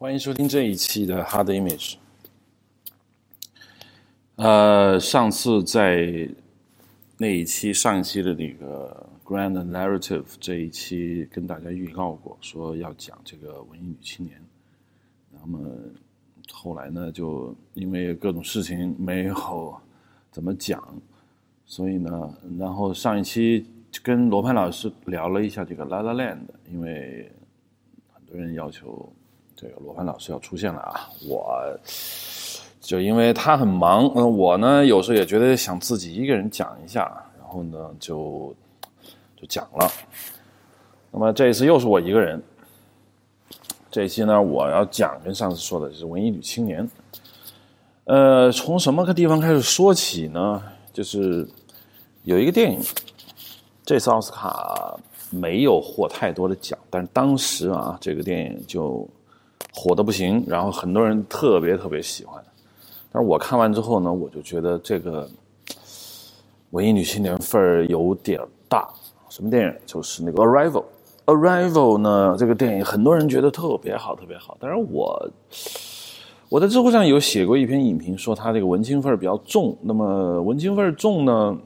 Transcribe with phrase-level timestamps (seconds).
[0.00, 1.96] 欢迎收听这一期的 Hard Image。
[4.36, 6.28] 呃，上次在
[7.16, 14.40] 那一期上一期的那个 Grand Narrative 这一期跟大家预告过，说要讲这个文艺女青年。
[15.32, 15.68] 那么
[16.52, 19.80] 后来呢，就因为各种事情没有
[20.30, 20.80] 怎么讲，
[21.66, 23.66] 所以呢，然后上一期
[24.00, 27.32] 跟罗盘老师聊了一下这个 La La Land，因为
[28.14, 29.12] 很多人要求。
[29.60, 31.10] 这个罗盘老师要出现了啊！
[31.28, 31.60] 我
[32.80, 37.10] 就因为他很忙，嗯，我呢有时候也觉得想自己一个人讲一下，
[37.40, 38.54] 然后呢就
[39.36, 39.90] 就讲了。
[41.10, 42.40] 那么这一次又是我一个人。
[43.90, 46.88] 这一期呢，我要讲跟上次说的就是文艺女青年。
[48.04, 50.62] 呃，从什么个地方开始说起呢？
[50.92, 51.44] 就是
[52.22, 52.80] 有一个电影，
[53.84, 54.96] 这次奥斯卡
[55.30, 59.04] 没有获太多的奖，但是当时啊，这个电影就。
[59.78, 62.42] 火的不行，然后很多人特别特别喜欢，
[63.12, 65.28] 但是我看完之后呢，我就觉得这个
[66.70, 68.88] 文艺女青年份儿有点大。
[69.28, 69.74] 什么电影？
[69.86, 70.82] 就是那个《Arrival》。
[71.32, 74.56] 《Arrival》呢，这个电影很多人觉得特别好，特别好。
[74.58, 75.30] 但是我
[76.48, 79.78] 我在知乎上有写过一篇影评，说它这个文青范儿比较重。
[79.80, 81.56] 那么文青范儿重呢，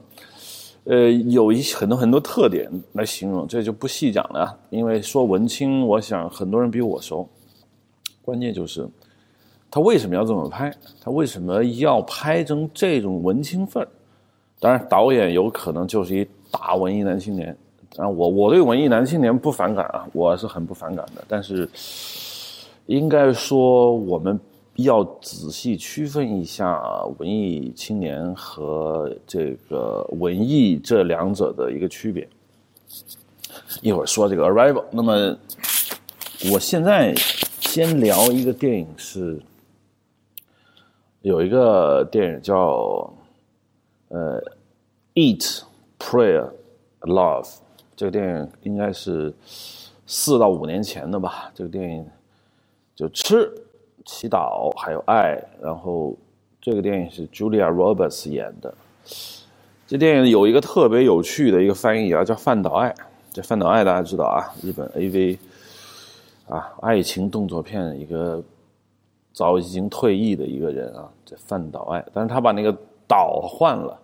[0.83, 4.55] 呃，有一很多很多特点来形容，这就不细讲了。
[4.69, 7.27] 因为说文青，我想很多人比我熟。
[8.23, 8.87] 关键就是，
[9.69, 10.73] 他为什么要这么拍？
[11.01, 13.87] 他为什么要拍成这种文青范儿？
[14.59, 17.55] 当然，导演有可能就是一大文艺男青年。
[17.97, 21.23] 啊，我我对文艺男青年不反感啊，我是很不反感的。
[21.27, 21.69] 但是，
[22.85, 24.39] 应该说我们
[24.77, 26.81] 要仔细区分一下
[27.17, 32.25] 文艺青年和这个文艺这两者的一个区别。
[33.81, 34.85] 一会儿说这个 Arrival。
[34.91, 35.37] 那么，
[36.53, 37.13] 我现在。
[37.73, 39.41] 先聊一个电影，是
[41.23, 43.11] 有一个电影叫
[44.09, 44.39] 呃
[45.15, 45.63] 《Eat,
[45.97, 46.51] Prayer,
[47.01, 47.45] Love》，
[47.95, 49.33] 这个电影应该是
[50.05, 51.51] 四到五年前的吧。
[51.55, 52.05] 这个电影
[52.95, 53.51] 就吃、
[54.05, 56.15] 祈祷还有爱，然后
[56.61, 58.71] 这个电影是 Julia Roberts 演的。
[59.87, 62.93] 这电影有一个特别有趣的一个翻译啊，叫饭岛爱。
[63.31, 65.39] 这饭岛爱大家知道啊，日本 AV。
[66.47, 68.43] 啊，爱情动作片一个
[69.31, 72.75] 早已经退役的一个人啊，这范岛爱，但是他把那个
[73.07, 73.97] 岛换了，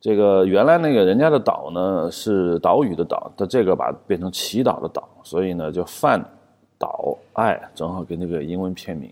[0.00, 6.22] 这个原来那个人家的岛呢是岛屿的岛，他这个把变成祈祷的岛，所以呢就范
[6.78, 9.10] 岛爱，正好跟那个英文片名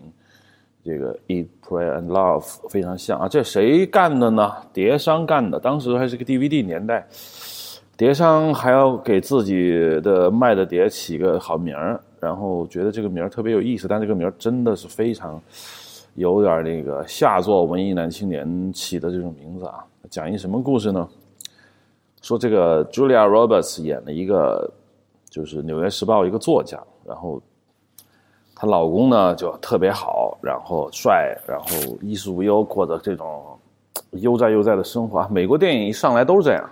[0.83, 3.29] 这个 Eat, Pray and Love 非常像啊。
[3.29, 4.51] 这谁干的呢？
[4.73, 7.07] 碟商干的，当时还是个 DVD 年代，
[7.95, 11.99] 碟商还要给自己的卖的碟起个好名儿。
[12.21, 15.41] 然后觉得这个名儿特别有意思，但这个名儿真的是非常
[16.13, 19.83] 有点那个下作文艺男青年起的这种名字啊。
[20.07, 21.09] 讲一什么故事呢？
[22.21, 24.71] 说这个 Julia Roberts 演了一个
[25.31, 27.41] 就是《纽约时报》一个作家，然后
[28.55, 33.57] 她老公呢就特别好，然后帅，然后衣食无忧，过着这种
[34.11, 35.27] 悠哉悠哉的生活。
[35.29, 36.69] 美国电影一上来都是这样，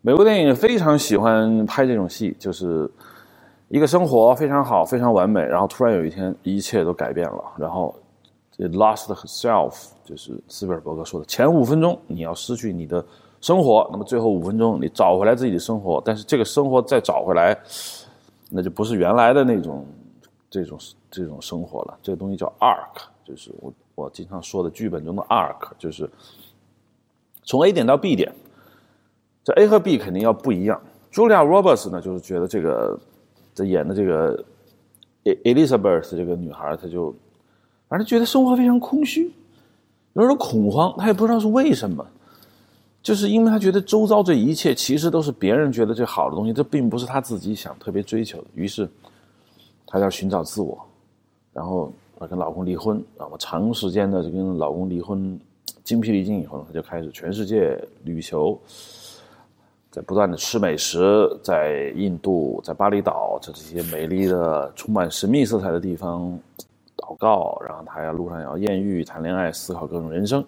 [0.00, 2.90] 美国电影非常喜欢拍这种戏，就是。
[3.68, 7.44] 一个生活非常好，非常完美，然后突然有一天，一切都改变了。
[7.58, 7.94] 然后
[8.56, 13.04] ，it lost herself，就是斯皮尔伯格说的，前五分钟你要失去你的
[13.42, 16.02] 生活，那么最后五分钟你找回来自己的生活。
[16.02, 17.54] 但是这个生活再找回来，
[18.50, 19.84] 那就不是原来的那种
[20.48, 20.78] 这种
[21.10, 21.98] 这种生活了。
[22.02, 26.08] 这个东西叫 arc，就是我我经常说的剧本中的 arc，就是
[27.42, 28.32] 从 A 点到 B 点，
[29.44, 30.80] 这 A 和 B 肯定要不一样。
[31.12, 32.98] Julia Roberts 呢，就是觉得这个。
[33.58, 34.44] 这演的这个
[35.24, 37.12] Elizabeth 这个女孩，她就
[37.88, 39.32] 反正觉得生活非常空虚，
[40.12, 42.06] 有点恐慌，她也不知道是为什么，
[43.02, 48.44] 就是因为她觉得周遭这一切其实都是别人觉得最好的东西，这并不是她自己想特别追求的。
[48.54, 48.88] 于是，
[49.84, 50.78] 她要寻找自我，
[51.52, 55.36] 然后她跟老公离婚，然后长时间的跟老公离婚，
[55.82, 58.56] 精疲力尽以后呢，她就开始全世界旅游。
[59.90, 66.38] 在不断的吃美食，在印度，在巴厘岛，在这些美丽的、充满神秘色彩的地方
[66.96, 70.44] 祷告，然后他要路上要艳遇、谈恋爱、思考各种人生。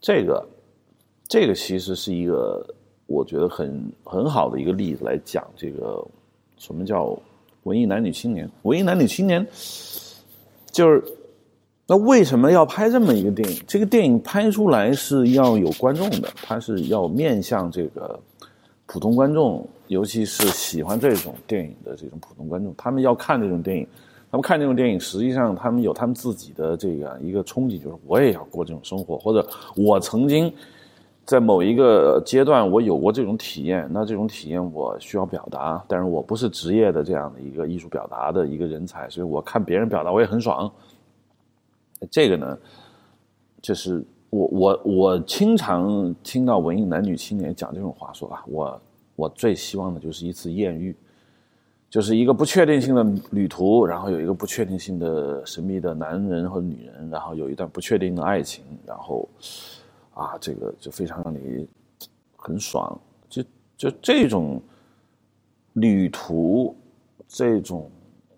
[0.00, 0.46] 这个，
[1.26, 2.64] 这个其实是一个
[3.06, 6.06] 我觉得很很好的一个例子来讲这个
[6.56, 7.18] 什么叫
[7.64, 8.48] 文艺男女青年。
[8.62, 9.44] 文艺男女青年
[10.70, 11.02] 就是。
[11.86, 13.60] 那为什么要拍这么一个电影？
[13.66, 18.18] 这个电影拍出来是要有观众的，它是要面向这个
[18.86, 23.86] 普通观众尤其是喜欢这种电影的这种普通观众，他们要看这种电影，
[24.30, 29.46] 他们看这种电影，实际上他们有他们自己的这个一个憧憬，就是我也要过这种生活，或者
[29.76, 30.50] 我曾经
[31.26, 40.72] 在某一个阶段我有过这种体验，那这种体验我需要表达，但是我不是职业的这样的一个艺术表达的一个人才，所以我看别人表达我也很爽。
[42.10, 42.58] 这个呢，
[43.62, 48.82] 就是我我我经常听到文艺男女青年讲这种话，说啊，我
[49.16, 50.94] 我最希望的就是一次艳遇，
[51.88, 59.28] 就是一个不确定性的旅途，然后有一个不确定性的神秘的男人或女人，然后有一段不确定的爱情，然后
[60.14, 61.66] 啊，这个就非常让你
[62.36, 63.42] 很爽，就
[63.76, 64.60] 就这种
[65.74, 66.76] 旅途，
[67.28, 67.90] 这种。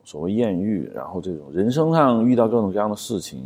[0.07, 3.43] 所谓艳遇，然后这种人生上遇到各种各样的事情，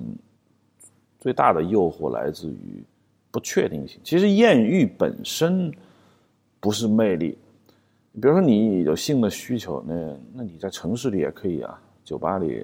[1.18, 2.84] 最大的诱惑来自于
[3.30, 3.98] 不确定性。
[4.04, 5.72] 其实艳遇本身
[6.60, 7.38] 不是魅力，
[8.12, 9.94] 比如说你有性的需求，那
[10.34, 12.62] 那你在城市里也可以啊，酒吧里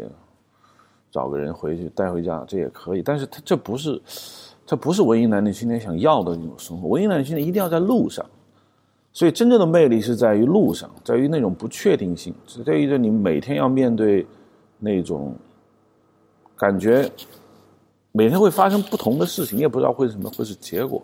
[1.10, 3.02] 找个人回去带回家，这也可以。
[3.02, 3.98] 但是他这不是，
[4.66, 6.86] 这不是文艺男女青年想要的那种生活。
[6.86, 8.26] 文艺男女青年一定要在路上。
[9.16, 14.26] 所以，真正的魅力是在于路上，在于那种不确定性，是在于你每天要面对
[14.78, 15.34] 那种
[16.54, 17.10] 感觉，
[18.12, 21.02] 每天会发生不同的事情，你也不知道会什么会是结果。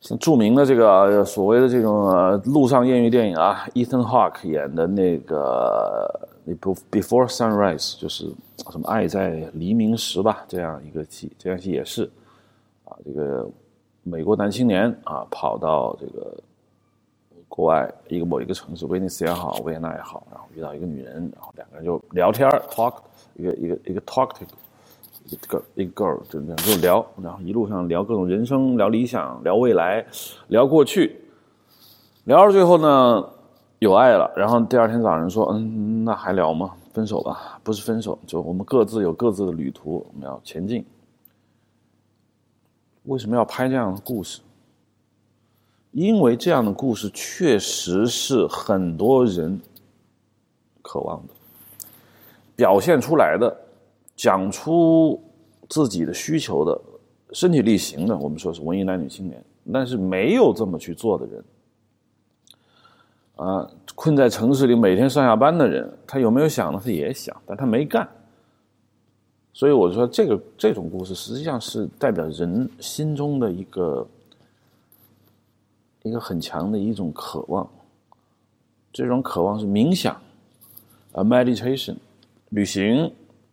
[0.00, 2.10] 像著名的这个所谓的这种
[2.46, 8.24] 路上艳遇电影啊，Ethan Hawke 演的那个那部《Before Sunrise》，就是
[8.72, 12.10] 什么爱在黎明时吧，这样一个戏，这样戏也是
[12.84, 13.48] 啊，这个。
[14.02, 16.34] 美国男青年啊，跑到这个
[17.48, 22.94] 国外一个某一个城市，威尼斯也好，维也纳也好，然后遇到一个女人，然后两个人就聊天 talk，
[23.34, 24.44] 一个一个一个 talk to
[25.26, 30.04] 一个一个 girl，就这样就聊，然后一路上聊各种人生，聊理想，聊未来，
[30.48, 31.16] 聊过去，
[32.24, 33.24] 聊到最后呢，
[33.78, 36.72] 有爱了，然后第二天早上说，嗯，那还聊吗？
[36.92, 40.84] 分手吧，不是分手，就我们各自有各自的旅途，我们要前进。
[43.04, 44.40] 为什么要拍这样的故事？
[45.90, 49.60] 因为这样的故事确实是很多人
[50.80, 51.34] 渴望的，
[52.56, 53.54] 表现出来的，
[54.16, 55.22] 讲出
[55.68, 56.80] 自己的需求的，
[57.32, 58.16] 身体力行的。
[58.16, 61.44] 我们说是文艺男女青年，但是没有这么去做的人，
[63.36, 66.80] 啊，困在城市里每天上下班的人，他有没有想呢？
[66.82, 68.08] 他也想，但他没干。
[69.54, 74.06] 所以我说，这个这种故事实际上是代表人心中的一个
[76.04, 77.68] 一个很强的一种渴望。
[78.92, 80.14] 这种渴望是冥想，
[81.12, 81.96] 啊，meditation，
[82.50, 83.04] 旅行，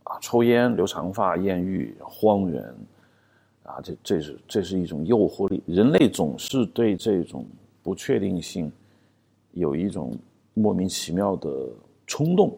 [0.03, 2.63] 啊，抽烟，留长发，艳遇，荒原，
[3.63, 5.61] 啊，这这是这是一种诱惑力。
[5.65, 7.45] 人类总是对这种
[7.83, 8.71] 不确定性
[9.51, 10.17] 有一种
[10.53, 11.67] 莫名其妙的
[12.07, 12.57] 冲动。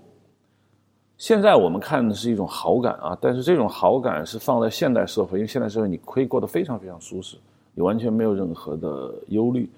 [1.21, 7.37] 现在我们看的是一种好感啊，但是这种好感是放在现代社会，因为现代社会你可以过得非常非常舒适，
[7.75, 9.69] 你完全没有任何的忧虑。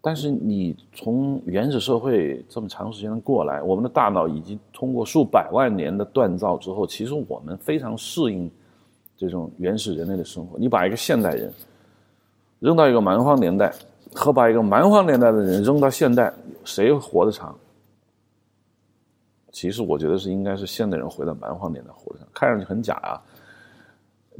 [0.00, 8.50] 但是你从原始社会这么长时间过来，我们的大脑已经通过数百万年的锻造之后，其实我们非常适应
[9.16, 10.58] 这种原始人类的生活。
[10.58, 11.54] 你把一个现代人
[12.58, 13.72] 扔到一个蛮荒年代，
[14.12, 17.56] 和把一个蛮荒年代的人扔到现代，谁活得长？
[19.52, 23.20] 其实我觉得是应该是现代人回到蛮荒年代活得长，看上去很假啊。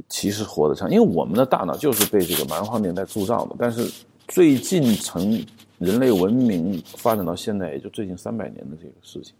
[0.09, 3.55] 其实活得长，因为我们的大脑就是被这个蛮荒年代铸造的。
[3.59, 3.91] 但是
[4.27, 5.39] 最近从
[5.77, 9.35] 人类文明发展到现在，也就最近三百年的这个事情，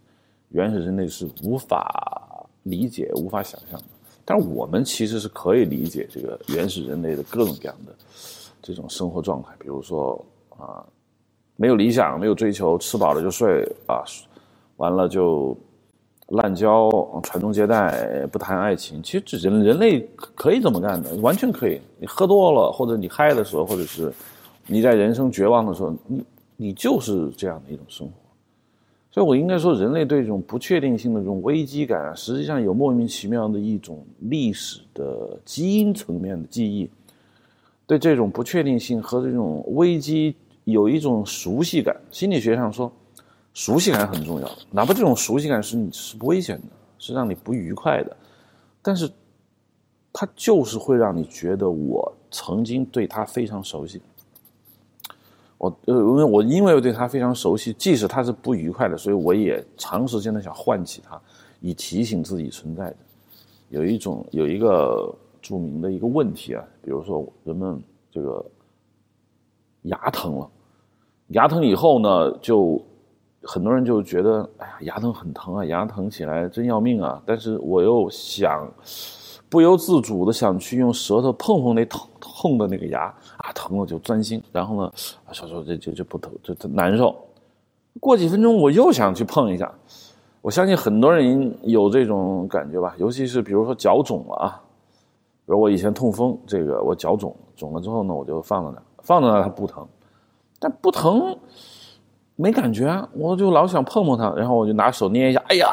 [0.50, 3.86] 原始人类是无法理解、无法想象的。
[4.24, 7.92] 但是我们其实是可以理解这个原始人类的各种各样的
[8.60, 10.84] 这种生活状态，比如说啊，
[11.56, 14.04] 没有理想，没有追求，吃饱了就睡啊。
[14.76, 15.56] 完了就
[16.32, 16.90] 滥交、
[17.22, 19.02] 传宗接代，不谈爱情。
[19.02, 21.78] 其实这人人类可以这么干的，完全可以。
[21.98, 24.10] 你喝多了，或者你嗨的时候，或者是
[24.66, 26.24] 你在人生绝望的时候，你
[26.56, 28.14] 你就是这样的一种生活。
[29.10, 36.88] 所以我应该说，人类对这种不确定性的这种危机感，实际上有莫名其妙的一种历史的基因层面的记忆，
[37.86, 40.34] 对这种不确定性和这种危机
[40.64, 41.94] 有一种熟悉感。
[42.10, 42.90] 心理学上说。
[43.54, 46.66] 熟悉感很重要，哪怕这种熟悉感是你是危险的，
[46.98, 48.16] 是让你不愉快的，
[48.80, 49.10] 但是，
[50.12, 54.00] 它就是会让你觉得我曾经对他非常熟悉。
[55.58, 61.20] 我呃，因为我因为我对他非常熟悉，即使他是不愉快的，所以我也长时间的想唤起他，
[61.60, 62.96] 以提醒自己存在的。
[63.68, 68.44] 有一种有一个著名的一个问题啊，比如说人们这个
[69.82, 70.50] 牙疼了。
[71.28, 72.84] 牙疼以后呢，就
[73.44, 77.20] 很多人就觉得，哎呀，牙疼很疼啊，牙疼起来真要命啊。
[77.26, 78.70] 但是我又想
[79.48, 83.02] 不由自主的想去用舌头碰碰那疼痛的那个牙
[83.38, 84.92] 啊，疼了就钻心，然后呢，
[85.32, 87.14] 小时候就就就不疼，就难受。
[88.00, 89.70] 过几分钟我又想去碰一下，
[90.40, 94.62] 我相信很多人有这种感觉吧，尤其是比如说脚肿了啊，
[95.44, 99.86] 比如我以前痛风，这个我脚肿，肿了之后呢，我就放在那，放在那它不疼，
[100.58, 101.36] 但不疼
[102.36, 105.68] 没感觉，我就老想碰碰它，然后我就拿手捏一下，哎呀，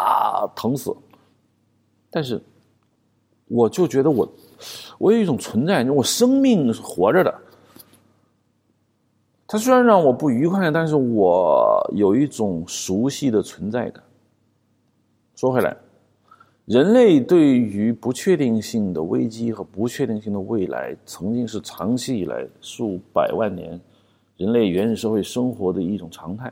[0.56, 0.96] 疼死！
[2.12, 2.42] 但是
[3.48, 4.28] 我就觉得我
[4.98, 7.34] 我有一种存在，我生命是活着的。
[9.48, 14.04] 它虽然让我不愉快，但是我有一种熟悉的存在感。
[15.36, 15.76] 说回来，
[16.66, 23.80] 人类对于不确定性的危机和不确定性的未来，曾经是长期以来数百万年
[24.40, 26.52] 人类原始社会生活的一种常态。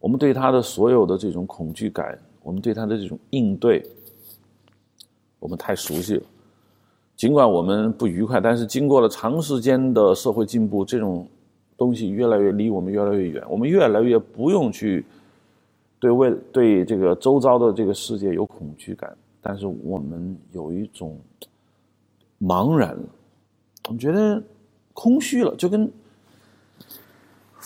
[0.00, 3.84] 我们对它的所有的这种恐惧感，我们对它的这种应对，
[5.38, 6.22] 我们太熟悉了。
[7.16, 11.28] 尽管我们不愉快，但是经过了长时间的社会进步，这种。
[11.76, 15.06] 东西越来越离我们越来越远，我们越来越不用去
[16.00, 21.16] 对未对这个周遭的这个世界有恐惧感，但是我们有一种
[22.40, 23.04] 茫然了，
[23.86, 24.42] 我们觉得
[24.92, 25.86] 空虚了，就跟《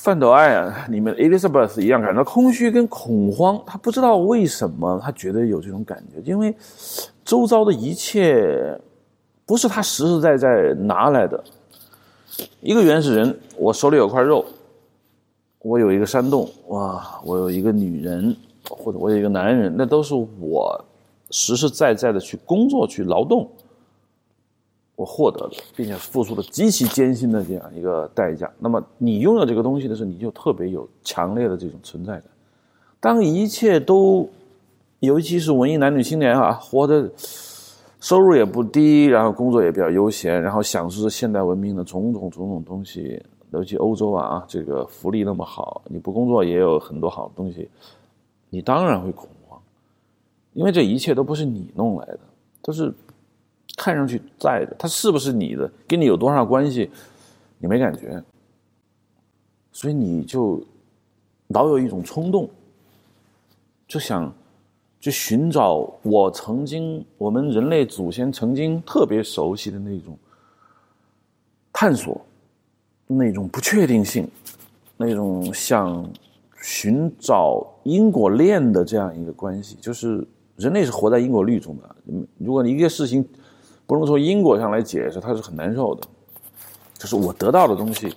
[0.02, 3.62] 范德爱》啊里面 Elizabeth 一样，感到空虚跟恐慌。
[3.64, 6.52] 他不知道为什么，他觉得有这种感觉，因为
[7.24, 8.76] 周遭的一切
[9.46, 11.40] 不是他实实在在拿来的。
[12.60, 14.44] 一个原始人，我手里有块肉，
[15.60, 18.36] 我有一个山洞，哇，我有一个女人，
[18.68, 20.84] 或者我有一个男人，那都是我
[21.30, 23.48] 实实在在的去工作、去劳动，
[24.96, 28.50] 我获得的，并且付出的极其艰辛的这样一个代价。
[28.58, 32.24] 那么你拥有这个东西的时候，你就特别有强烈的这种存在感。
[33.00, 34.28] 当一切都，
[35.00, 37.10] 尤其是文艺男女青年啊，活得。
[38.02, 43.24] 收入也不低，然后工作也比较悠闲，然后享受着现代文明的种种种种东西。
[43.52, 47.70] 尤其欧洲啊，这个福利那么好，你不工作也有很多好东西，
[48.50, 49.56] 你当然会恐慌，
[50.52, 52.18] 因为这一切都不是你弄来的，
[52.60, 52.92] 都是
[53.76, 56.90] 看上去在的，它是不是你的，跟你有多少关系，
[57.58, 58.22] 你没感觉，
[59.72, 60.64] 所以你就
[61.48, 62.48] 老有一种冲动，
[63.86, 64.32] 就想。
[65.02, 70.16] 去寻找我曾经我们人类祖先曾经特别熟悉的那种
[71.72, 72.24] 探索，
[73.08, 74.28] 那种不确定性，
[74.96, 76.08] 那种想
[76.62, 80.24] 寻找因果链的这样一个关系，就是
[80.54, 81.96] 人类是活在因果律中的。
[82.38, 83.28] 如果你一个事情
[83.92, 86.08] 不能从因果上来解释，他是很难受的。
[86.94, 88.14] 就是我得到的东西，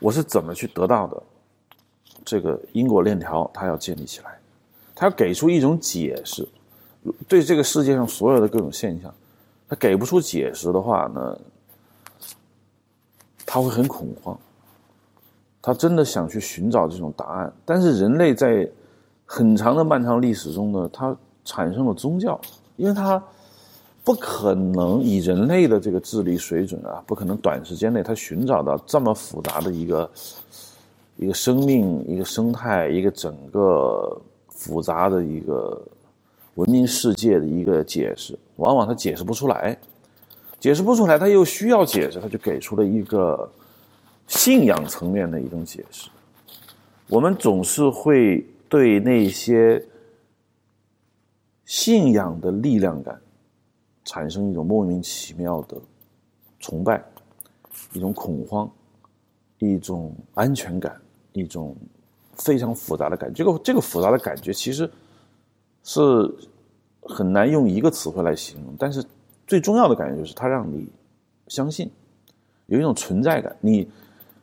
[0.00, 1.22] 我是怎么去得到的？
[2.26, 4.38] 这个因果链条，他要建立起来。
[4.94, 6.46] 他要给出一种解释，
[7.26, 9.14] 对这个世界上所有的各种现象，
[9.66, 11.38] 他给不出解释的话呢，
[13.46, 14.38] 他会很恐慌。
[15.62, 18.68] 他真的想去寻找这种答案，但是人类在
[19.24, 21.16] 很长的漫长历史中呢，他
[21.46, 22.38] 产生了宗教，
[22.76, 23.22] 因为他
[24.06, 30.10] 不可能以人类的这个智力水准啊，不可能短时间内他寻找到这么复杂的一个
[31.16, 34.18] 一个生命、一个生态、一个整个。
[34.58, 35.78] 复杂的一个
[36.54, 39.76] 文明世界的一个解释，往往他解释不出来，
[40.58, 43.48] 解释不出来，他又需要解释，他就给出了一个
[44.26, 46.08] 信仰层面的一种解释。
[47.08, 49.84] 我们总是会对那些
[51.66, 53.20] 信仰的力量感
[54.06, 55.76] 产生一种莫名其妙的
[56.58, 57.04] 崇拜，
[57.92, 58.66] 一种恐慌，
[59.58, 60.98] 一种安全感，
[61.34, 61.76] 一种。
[62.38, 64.90] 非常复杂的感觉，这个这个复杂的感觉其实
[65.82, 66.30] 是
[67.00, 68.74] 很难用一个词汇来形容。
[68.78, 69.02] 但是
[69.46, 70.86] 最重要的感觉就是它让你
[71.48, 71.90] 相信
[72.66, 73.56] 有一种存在感。
[73.58, 73.88] 你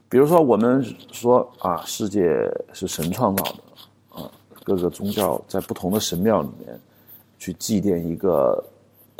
[0.10, 4.32] 比如说，我们说啊，世界是神创造的啊，
[4.64, 6.80] 各个宗教在不同的神庙里面
[7.38, 8.60] 去祭奠一个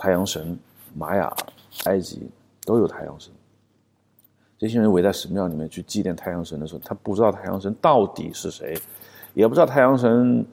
[0.04, 0.60] 太阳神，
[0.94, 1.34] 玛雅、
[1.86, 2.30] 埃及
[2.66, 3.32] 都有太阳神。
[4.58, 8.78] 这些人围在神庙里面去祭奠太阳神的时候，他不知道太阳神到底是谁，
[9.34, 10.46] 也不知道太阳神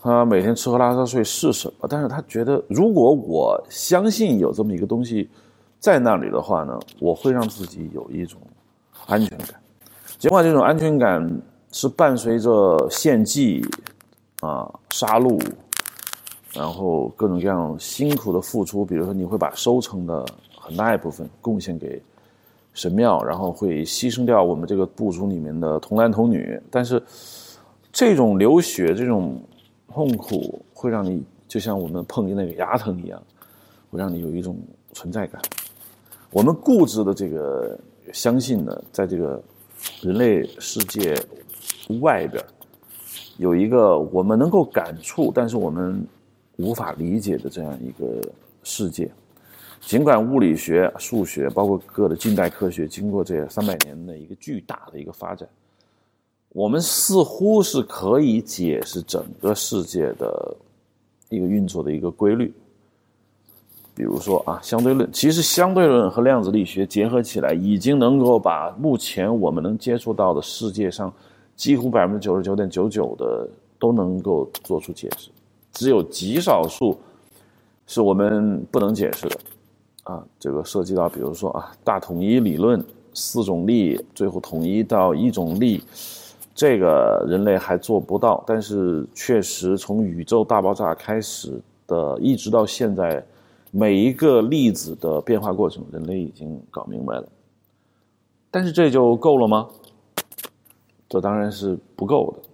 [0.00, 1.86] 他每天吃喝拉撒睡是什么。
[1.90, 5.28] 但是他觉得，如果我相信有这么一个东西
[5.78, 8.40] 在那里的话呢，我会让自己有一种
[9.08, 9.60] 安全感。
[10.18, 13.62] 尽管这种安全感是伴随着献祭
[14.40, 15.38] 啊、杀戮，
[16.54, 20.24] 然后各种各样辛苦的付出，比如说你会把收成的
[20.58, 22.00] 很大一部分贡献给。
[22.72, 26.58] 神庙，然后会牺牲掉我们这个部族里面的童男童女。
[26.70, 27.02] 但是
[27.90, 29.42] 这种流血、这种
[29.92, 33.20] 痛苦，会让你就像我们碰见那个牙疼一样，
[33.90, 34.56] 会让你有一种
[34.92, 35.42] 存在感。
[36.30, 37.76] 我们固执的这个
[38.12, 39.42] 相信呢，在这个
[40.00, 41.20] 人类世界
[42.00, 42.42] 外边。
[43.36, 46.06] 有一个我们能够感触，但是我们
[46.60, 48.20] 无法理解的这样一个
[48.62, 49.10] 世界。
[49.80, 55.48] 尽管物理学、数学，包括各的近代科学，经过这三百年的一个巨大的一个发展，
[56.50, 60.56] 我们似乎是可以解释整个世界的
[61.30, 62.52] 一个运作的一个规律。
[63.94, 71.12] 比如说啊，相对论，其实相对论和量子力学结合起来，已经能够把目前我们能接触到的世界上。
[71.56, 73.46] 几乎百分之九十九点九九的
[73.78, 75.28] 都能够做出解释，
[75.72, 76.98] 只有极少数
[77.86, 79.36] 是我们不能解释的，
[80.04, 82.84] 啊，这个涉及到比如说啊大统一理论，
[83.14, 85.82] 四种力最后统一到一种力，
[86.54, 93.24] 这个人类还做不到，但是确实从宇宙大爆炸开始的一直到现在，
[93.70, 97.28] 每一个粒子的变化过程，人类已经搞明白了，
[98.50, 99.68] 但是这就够了吗？
[101.08, 102.49] 这当然是不够的。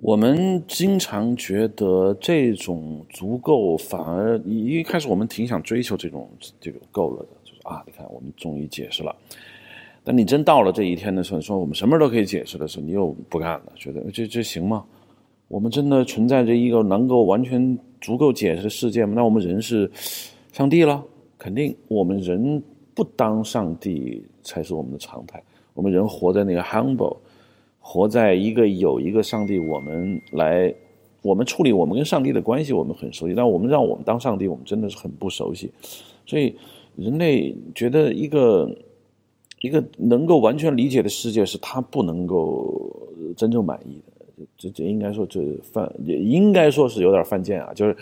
[0.00, 9.14] 我们经常觉得这种足够，反而一开始我们挺想追求这种这个够了的，就是啊，你看我们终于解释了。
[10.04, 14.84] 但你真到了这一天的时候，你说我们什么都可以解释的时候，你又不干了，觉得这这行吗？
[15.48, 19.14] 我们真的存在着一个能够完全足够解释的世界吗？
[19.16, 19.90] 那我们人是
[20.52, 21.04] 上帝了？
[21.36, 22.62] 肯定，我们人
[22.94, 25.42] 不当上帝才是我们的常态。
[25.74, 27.16] 我们人活在那个 humble，
[27.90, 30.70] 活在一个有一个上帝，我们来，
[31.22, 33.34] 我们处理我们跟上帝的关系，我们很熟悉。
[33.34, 35.70] 但我们让我们当上帝，我们真的是很不熟悉。
[36.26, 36.54] 所以，
[36.96, 38.70] 人类觉得一个
[39.62, 44.44] 一个能够完全理解的世界，是他不能够真正满意的。
[44.58, 47.96] 这这应该说这犯，也应该说是有点犯贱啊，就是。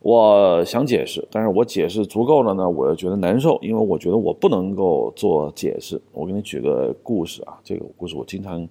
[0.00, 6.00] 我想解释，但是我解释足够了呢，我又觉得难受，因为我觉得我不能够做解释。
[6.12, 8.66] 我给你举个故事啊，这个故事我经常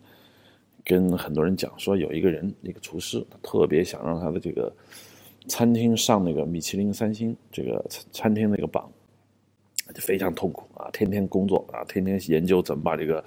[0.88, 4.74] 跟很多人讲，说有一个人，一个厨师，他特别想让他的这个
[5.50, 8.90] 餐厅上那个米其林三星这个餐厅那个榜，
[9.94, 13.22] 就非常痛苦啊，天天工作啊，天天研究怎么把这个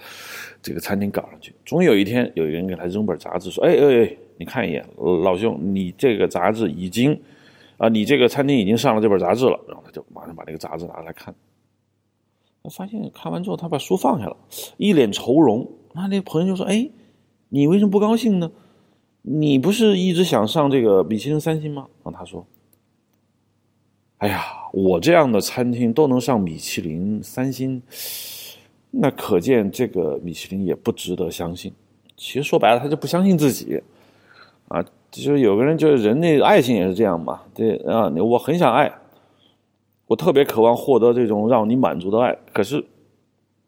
[0.63, 1.55] 这个餐厅搞上去。
[1.67, 7.21] 终于有一天，有一个人给他扔本杂志，说：“哎哎哎，你看一眼，老兄，你这个杂志已经。”
[7.81, 11.35] 啊，你这个餐厅已经上了这本杂志了，然后他就马上把这个杂志拿来看。
[12.63, 14.37] 他发现看完之后，他把书放下了，
[14.77, 15.67] 一脸愁容。
[15.95, 16.91] 那那朋友就说：“哎，
[17.51, 18.51] 你为什么不高兴呢？
[19.23, 22.47] 你不是一直想上这个米其林三星吗？”然后他说
[24.17, 27.83] ：“哎呀，我这样的餐厅都能上米其林三星，
[28.91, 31.71] 那可见这个米其林也不值得相信。
[32.17, 33.83] 其实说白了，他就不相信自己
[34.69, 38.93] 啊。”就是有个人，就是人类爱情也是这样嘛，对啊，我很想爱，
[40.07, 42.39] 我特别渴望获得这种让你满足的爱。
[42.53, 42.85] 可是，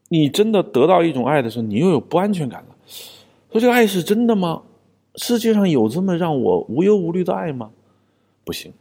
[0.09, 2.77] 你真的得到一种爱的时候，你又有不安全感了。
[3.53, 4.63] 说这个爱是真的吗？
[5.17, 7.71] 世界上有这么让我无忧无虑的爱吗？
[8.45, 8.73] 不行，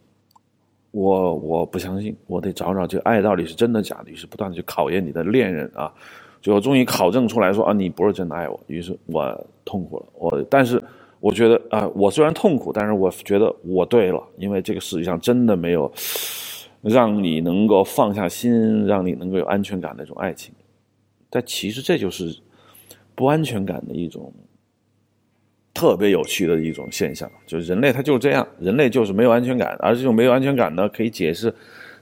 [0.92, 4.10] 我我不相信，我得找找这爱到底是真的假的。
[4.10, 5.94] 于是不断的去考验你的恋人啊，
[6.42, 8.60] 最后终于考证出来说啊，你不是真的爱我。
[8.68, 10.82] 于是我痛苦了，我但是。
[11.20, 15.94] 我觉得啊，我虽然痛苦，但是我觉得我对了，因为这个世界上真的没有
[16.82, 20.52] 让你能够放下心、让你能够有安全感的那种爱情。
[21.30, 22.36] 但其实这就是
[23.14, 24.34] 不安全感的一种
[25.74, 31.54] 特别有趣的一种现象，就是人类他就是这样，人类就是没有安全感，而这种没有安全感呢，可以解释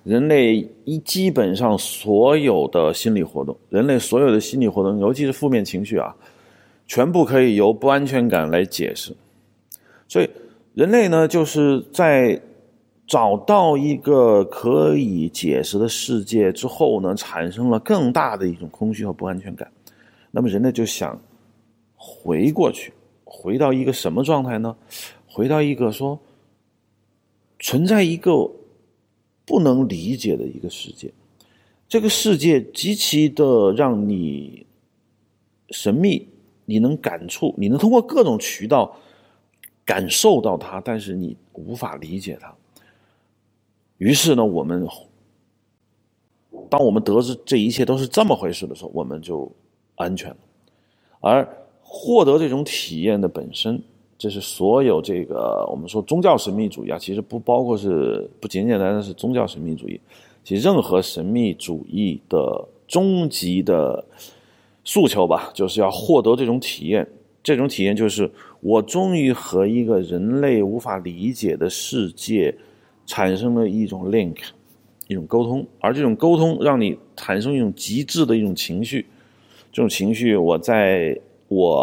[0.04, 6.16] 人类一基本上所有的心理活动，人类所有的心理活动，尤其是负面情绪啊。
[6.88, 9.16] 全部可以由不安全感来解释，
[10.08, 10.30] 所以
[10.74, 12.42] 人类呢，就是在
[13.06, 19.72] 找到一个可以解释的世界之后呢，产生了更大的一种空虚和不安全感。
[20.32, 21.16] 那么人类就想
[21.96, 22.92] 回过去，
[23.32, 24.76] 回到一个什么状态呢？
[25.28, 26.20] 回到一个说
[27.60, 28.52] 存在一个
[29.46, 31.14] 不能理解的一个世界，
[31.88, 34.66] 这个世界极其的让你
[35.70, 36.28] 神秘。
[36.66, 38.96] 你能感触，你能通过各种渠道
[39.84, 42.54] 感受到它，但是你无法理解它。
[43.98, 44.88] 于是呢，我们
[46.70, 49.52] 当我们得知这一切都是这么回事的时候，我们就
[49.96, 50.38] 安全了。
[51.22, 51.59] 而
[51.92, 53.82] 获得这种体验的本身，
[54.16, 60.00] 这是所有这个我们说宗教神秘主义啊，其实不包括是不简简单单是宗教神秘主义，
[60.44, 64.06] 其实任何神秘主义的终极的
[64.86, 67.08] 诉求吧，就是要获得这种体验。
[67.42, 72.54] 这种体验就是我终于和一个人类无法理解的世界
[73.08, 74.36] 产生了一种 link，
[75.08, 79.08] 一种沟通，而这种沟通让你产生一种极致的一种情绪。
[79.72, 81.82] 这种情绪，我在我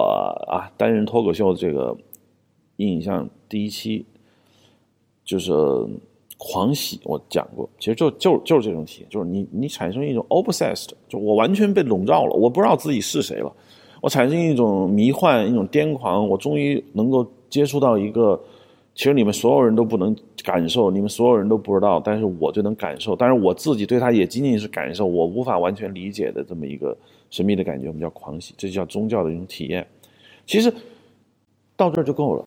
[0.48, 1.94] 啊担任脱口秀的这个
[2.76, 4.06] 印象第一期
[5.24, 5.52] 就是
[6.38, 13.52] 狂喜，我讲过，其实就就就是这种体验，就是你你产生一种 obsessed，就我完全被笼罩了，我不知道自己是谁了。
[14.02, 16.28] 我产生一种迷幻，一种癫狂。
[16.28, 18.38] 我终于能够接触到一个，
[18.94, 23.16] 其实你们所有人都不能感受，你们所有人都不知道，但是我就能感受。
[23.16, 26.96] 但是我自己对他也仅仅是感受，我无法完全理解的这么一个
[27.36, 29.86] 神秘的感觉，我们叫狂喜，这就叫宗教的一种体验。
[30.46, 30.72] 其实
[31.76, 32.42] 到这儿就够了。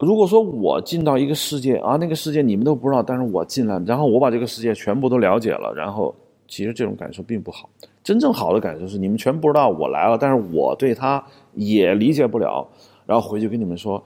[0.00, 6.12] 如果说我进到一个世界啊，那个世界你们都不知道，但是我进来，然后我把这个世界全部都了解了，然后
[6.48, 7.70] 其实这种感受并不好。
[8.02, 11.24] 真正好的感受是你们全不知道我来了，但是我对他
[11.54, 12.66] 也理解不了，
[13.06, 14.02] 然后回去跟你们说，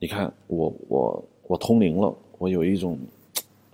[0.00, 2.98] 你看我我我通灵了，我有一种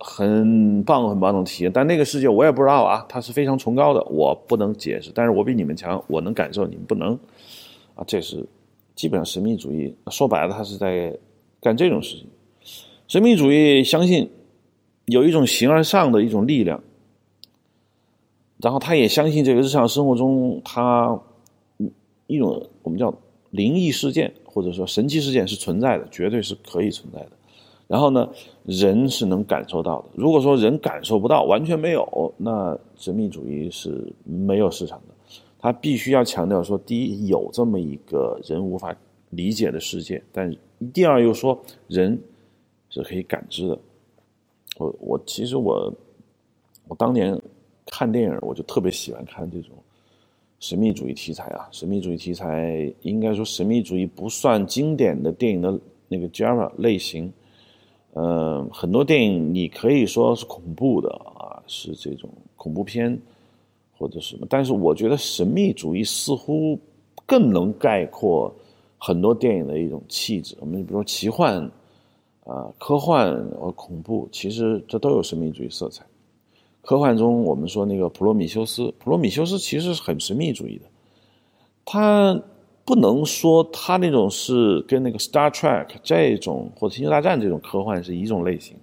[0.03, 7.13] 很棒很棒的体验，但那个世界我也不知道啊，它是非常崇高的，我不能解释，但是我比你们强，我能感受，你们不能，
[7.95, 8.45] 啊，这是
[8.95, 11.17] 基本上神秘主义说白了，他是在
[11.61, 12.27] 干这种事情，
[13.07, 14.29] 神秘主义相信
[15.05, 16.81] 有一种形而上的一种力量。
[18.63, 21.19] 然后他也相信这个日常生活中，他
[22.27, 23.11] 一种我们叫
[23.49, 27.31] 灵异事件或者说神奇事件是存在的，绝对是可以存在的。
[27.91, 28.29] 然后呢，
[28.63, 30.07] 人是能感受到的。
[30.15, 35.13] 如果说人感受不到，完全没有，那神秘主义是没有市场的。
[35.59, 38.95] 他必须要强调说，第一，有这么一个人无法
[39.31, 40.55] 理解的世界；但
[40.93, 42.17] 第二，又说人
[42.89, 43.77] 是可以感知的。
[44.77, 45.93] 我我其实我
[46.87, 47.37] 我当年。
[47.87, 49.71] 看电影，我就特别喜欢看这种
[50.61, 51.67] 神秘主义题材啊！
[51.71, 55.77] 神秘主义题材，应该说神秘主义不算经典的电影的
[56.07, 57.29] 那个 genre 类型。
[58.13, 63.17] 呃，很多电影你可以说是恐怖的啊，是这种恐怖片
[63.97, 66.77] 或者什么，但是我觉得神秘主义似乎
[67.25, 68.53] 更能概括
[68.97, 70.57] 很多电影的一种气质。
[70.59, 71.57] 我们比如说奇幻
[72.43, 76.03] 啊、科幻和恐怖，其实这都有神秘主义色彩。
[76.81, 80.85] 科幻中，我们说那个普罗米修斯，普罗米修斯其实是很神秘主义的。
[81.85, 82.41] 他
[82.91, 88.75] 不能说他那种是跟那个 Star Trek 这种或者星球大战这种科幻是一种类型，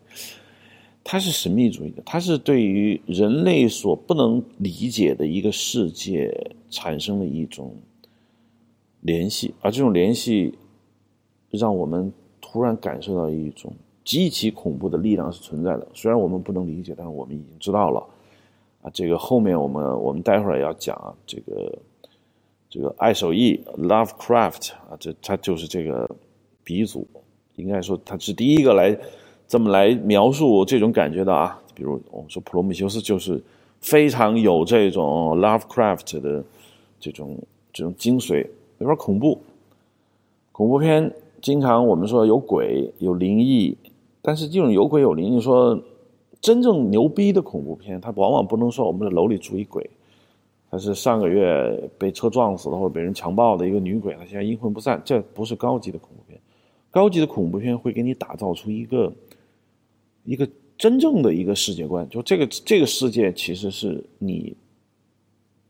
[1.04, 6.34] 它是神秘主义的，它是对于人类所不能理解的一个世界
[6.70, 7.76] 产生了一种
[9.02, 10.54] 联系，而这种联系
[11.50, 13.70] 让我们突然感受到一种。
[14.06, 18.02] 极其恐怖的力量是存在的，虽然我们不能理解，但是我们已经知道了。
[18.80, 21.78] 啊，这个后面我们我们待会儿要讲，这个
[22.70, 26.08] 这个爱手艺 Lovecraft 啊，这他就是这个
[26.62, 27.06] 鼻祖，
[27.56, 28.96] 应该说他是第一个来
[29.46, 31.60] 这么来描述这种感觉的啊。
[31.74, 33.42] 比如我们说普罗米修斯就是
[33.80, 36.44] 非常有这种 Lovecraft 的
[36.98, 37.38] 这种
[37.72, 38.46] 这种精髓，
[38.78, 39.38] 有点恐怖。
[40.52, 43.76] 恐怖片经常我们说有鬼有灵异。
[44.20, 45.80] 但是这种有鬼有灵，你说
[46.40, 49.88] 真正牛逼的恐怖片，它往往不能说我们的楼里住一鬼，
[50.70, 56.40] 它是上个月被车撞死了或者被人强暴的一个女鬼，她现在阴魂不散，这不是高级的恐怖片。
[56.90, 59.12] 高级的恐怖片会给你打造出一个
[60.24, 64.56] 一个真正的一个世界观，就这个这个世界其实是你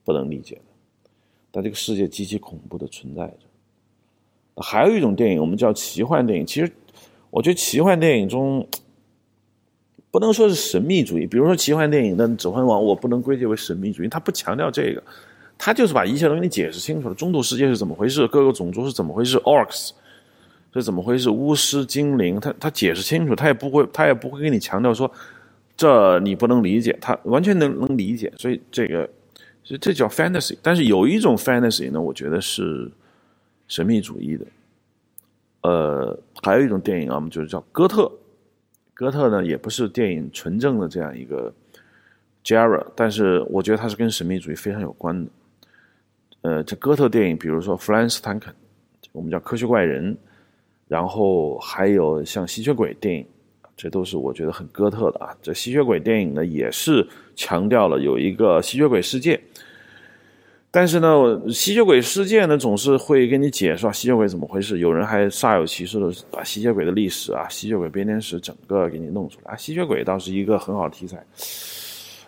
[0.05, 1.11] 不能理解的，
[1.51, 4.63] 但这个世界极其恐怖的存在着。
[4.63, 6.73] 还有一种电影，我们叫奇幻电影，其实。
[7.31, 8.67] 我觉得奇幻电影中
[10.11, 15.03] 不能说是神秘主义，比如说奇幻电影的《指环王》，我不能归结为神秘主义，他不强调这个，
[15.59, 17.15] 他就是把一切都给你解释清楚了。
[17.15, 18.27] 中土世界是怎么回事？
[18.29, 19.91] 各个种族是怎么回事？Orcs
[20.73, 21.29] 是怎么回事？
[21.29, 25.11] 巫师、精灵，他他解释清楚，他也不会他也不会给你强调说
[25.77, 28.33] 这你不能理解，他完全能能理解。
[28.39, 29.09] 所以这个，
[29.63, 30.57] 所以这叫 fantasy。
[30.63, 32.91] 但是有一种 fantasy 呢，我觉得是
[33.67, 34.47] 神秘主义的。
[35.63, 38.11] 呃，还有一种电影啊，我们就是叫哥特。
[38.99, 41.55] 哥特呢，也不是电影纯正的这样一个
[42.43, 45.31] genre，但是我觉得它是跟神秘主义非常有关的。
[46.41, 48.53] 呃，这哥特电影，比如说弗兰斯坦肯，
[49.13, 50.19] 我们叫科学怪人，
[50.89, 53.25] 然后还有像吸血鬼电影，
[53.77, 55.33] 这都是我觉得很哥特的啊。
[55.41, 57.07] 这吸血鬼电影呢，也是
[57.37, 59.41] 强调了有一个吸血鬼世界。
[60.71, 64.79] 但是呢，吸血鬼事件呢总是会跟你解说吸血鬼怎么回事。
[64.79, 69.57] 有人还煞有其事的把吸血鬼的历史啊、吸血鬼编年史整个给你弄出来啊。
[69.57, 71.25] 吸血鬼倒是一个很好的题材。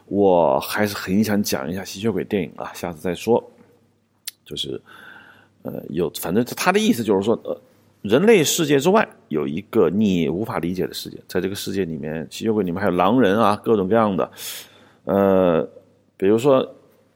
[0.07, 3.43] 我还是很想讲一下吸血鬼电影啊，下次再说。
[4.45, 4.81] 就是，
[5.63, 7.57] 呃，有反正他的意思就是说，呃，
[8.03, 14.29] 人类世界之外有一个你无法理解的世界，在这个世界里面，吸血鬼里面还有狼人啊，各种各样的。
[15.05, 15.63] 呃，
[16.17, 16.69] 比如说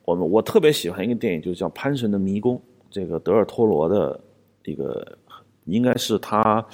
[0.04, 2.56] 我们我特别喜欢一个电影，就是叫《潘神的迷宫》，
[2.90, 4.20] 这个德尔托罗的
[4.64, 5.18] 一个，
[5.64, 6.64] 应该是他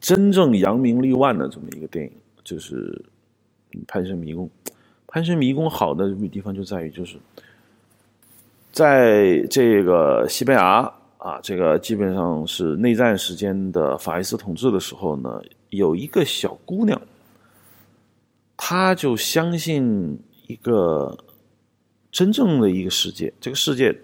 [0.00, 2.12] 真正扬名立万的这么一个电影，
[2.44, 3.02] 就是
[3.88, 4.46] 《潘神迷宫》。
[5.08, 7.16] 潘神迷宫好的地方就在于，就是
[8.70, 17.00] 在这个西班牙啊，这个基本上是内战时间的法西斯统治的时候呢，有一个小姑娘，
[18.56, 21.16] 她就相信一个
[22.16, 23.94] 真正的一个世界，这个世界，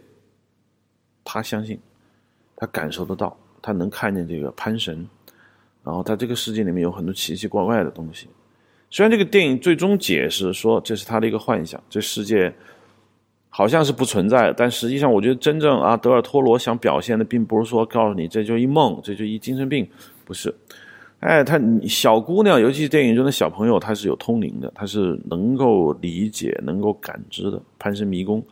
[1.25, 1.81] 他相信，
[2.55, 5.09] 他感受得到，他能看见这个潘神，
[5.83, 8.29] 然后在这个世界里面有很多奇奇怪怪的东西。
[8.91, 12.55] 虽然这个电影最终解释说这是他的一个幻想，这世界
[13.49, 19.89] 好像是不存在，但实际上我觉得真正啊，德尔托罗想表现的并不是说告诉你这就一梦，这就一精神病，
[20.27, 20.55] 不是。
[21.23, 27.63] 哎，他小姑娘，尤其是电影中的小朋友，她是有通灵的，她是能够理解、能够感知的。
[27.79, 28.45] 潘神迷宫，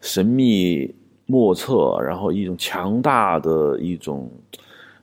[0.00, 0.92] 神秘
[1.26, 4.28] 莫测，然后一种强大的一种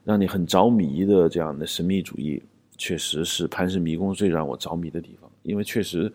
[0.04, 2.42] 让你很着迷的这样的神秘主义。
[2.76, 6.12] 确实是潘氏迷宫最让我着迷的地方，因为确实，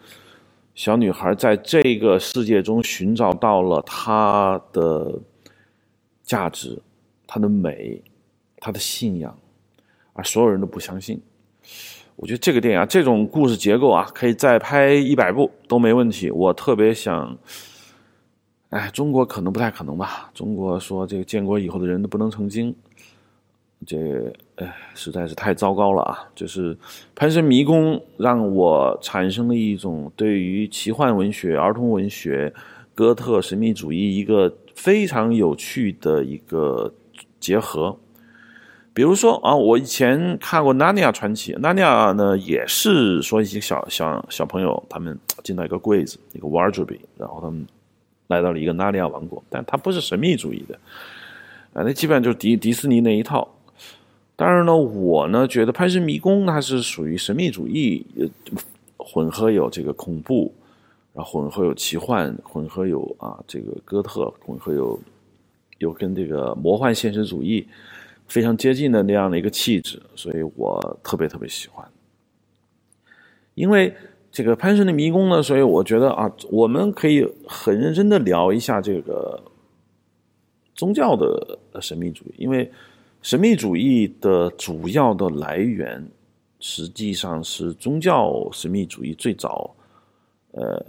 [0.75, 5.19] 小女孩在这个世界中寻找到了她的
[6.21, 6.79] 价值、
[7.27, 7.99] 她的美、
[8.57, 9.35] 她的信仰，
[10.13, 11.21] 啊所有人都不相信。
[12.15, 16.29] 我觉得这个电影啊，这种故事结构啊，可以再拍一百部都没问题。
[16.29, 17.35] 我特别想，
[18.69, 20.29] 哎，中国可能不太可能吧？
[20.33, 22.73] 中国说这个建国以后的人都不能成精。
[23.85, 26.29] 这哎，实在是太糟糕了啊！
[26.33, 26.73] 就是
[27.15, 32.53] 《潘神迷宫》让我产生了一种对于奇幻文学、儿童文学、
[32.95, 36.93] 哥特神秘主义一个非常有趣的一个
[37.41, 37.97] 结合。
[38.93, 47.65] 比如说啊，我以前看过《纳尼亚传奇》，《纳尼亚》呢也是说一些小小小朋友他们进到一个柜子，一个 wardrobe，然后他们
[48.27, 50.75] 来到了一个纳尼亚王国，但它不是神秘主义的
[51.73, 53.47] 啊，那基本上就是迪迪士尼那一套。
[54.35, 58.05] 当然呢，我呢觉得《潘神迷宫》它是属于神秘主义，
[58.97, 60.53] 混合有这个恐怖，
[61.13, 64.99] 然后混合有奇幻，混合有啊这个哥特，混合有
[65.79, 67.67] 有跟这个魔幻现实主义
[68.27, 71.87] 非常接近的那样的一个气质，所以我特别特别喜欢。
[73.55, 73.95] 因为
[74.31, 79.41] 这个《潘神的迷宫》呢，所以我觉得啊，我们可以很认真的聊一下这个
[80.75, 82.71] 宗教的神秘主义，因为。
[83.25, 86.05] 神秘主义的主要的来源，
[86.59, 89.73] 实际上是宗教神秘主义最早，
[90.51, 90.85] 呃，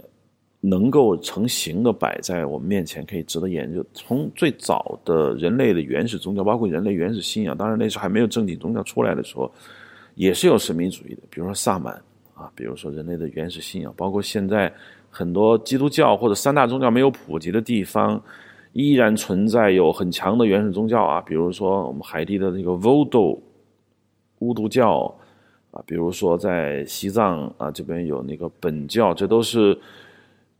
[0.61, 3.85] 能够成型的摆在我们面前，可以值得研究。
[3.93, 9.51] 从最早的人类的原始宗教，包括人类原始信仰，当然那时候还没有正经宗教出来的时候，
[10.15, 11.93] 也是有神秘主义的，比如说萨满
[12.33, 14.73] 啊，比如说人类的原始信仰，包括现在
[15.09, 18.21] 很多基督教或者三大宗教没有普及的地方。
[18.77, 23.39] 依然存在有很强的原始宗教啊，比如说我们海地的那个 Vodo
[24.39, 25.03] 巫毒教
[25.71, 29.79] 啊，比如说在西藏啊这边有那个本教，这都是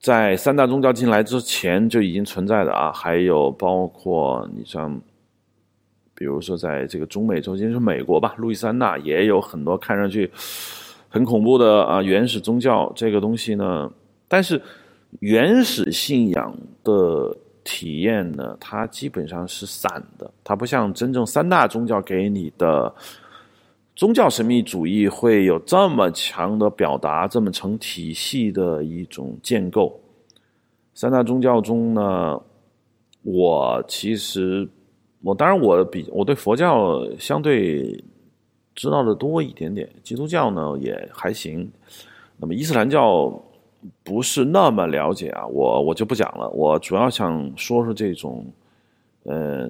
[0.05, 2.91] 在三大宗教进来之前就已经存在的啊。
[2.91, 5.01] 还有包括你像，
[6.13, 10.29] 比如说在这个中美洲，就是美国吧，路易斯安那也有很多看上去
[11.09, 13.91] 很恐怖的啊原始宗教这个东西呢。
[14.27, 14.61] 但是
[15.21, 17.35] 原始信仰的。
[17.67, 22.93] 体验呢，它基本上是散的，它不像真正三大宗教给你的
[23.95, 30.01] 宗教神秘主义会有这么强的表达，这么成体系的一种建构。
[30.93, 32.41] 三大宗教中呢，
[33.23, 34.69] 我其实
[35.21, 38.03] 我当然我比我对佛教相对
[38.75, 41.71] 知道的多一点点，基督教呢也还行，
[42.37, 43.41] 那么伊斯兰教。
[44.03, 46.49] 不是那么了解啊，我我就不讲了。
[46.49, 48.43] 我主要想说说这种，
[49.25, 49.69] 呃，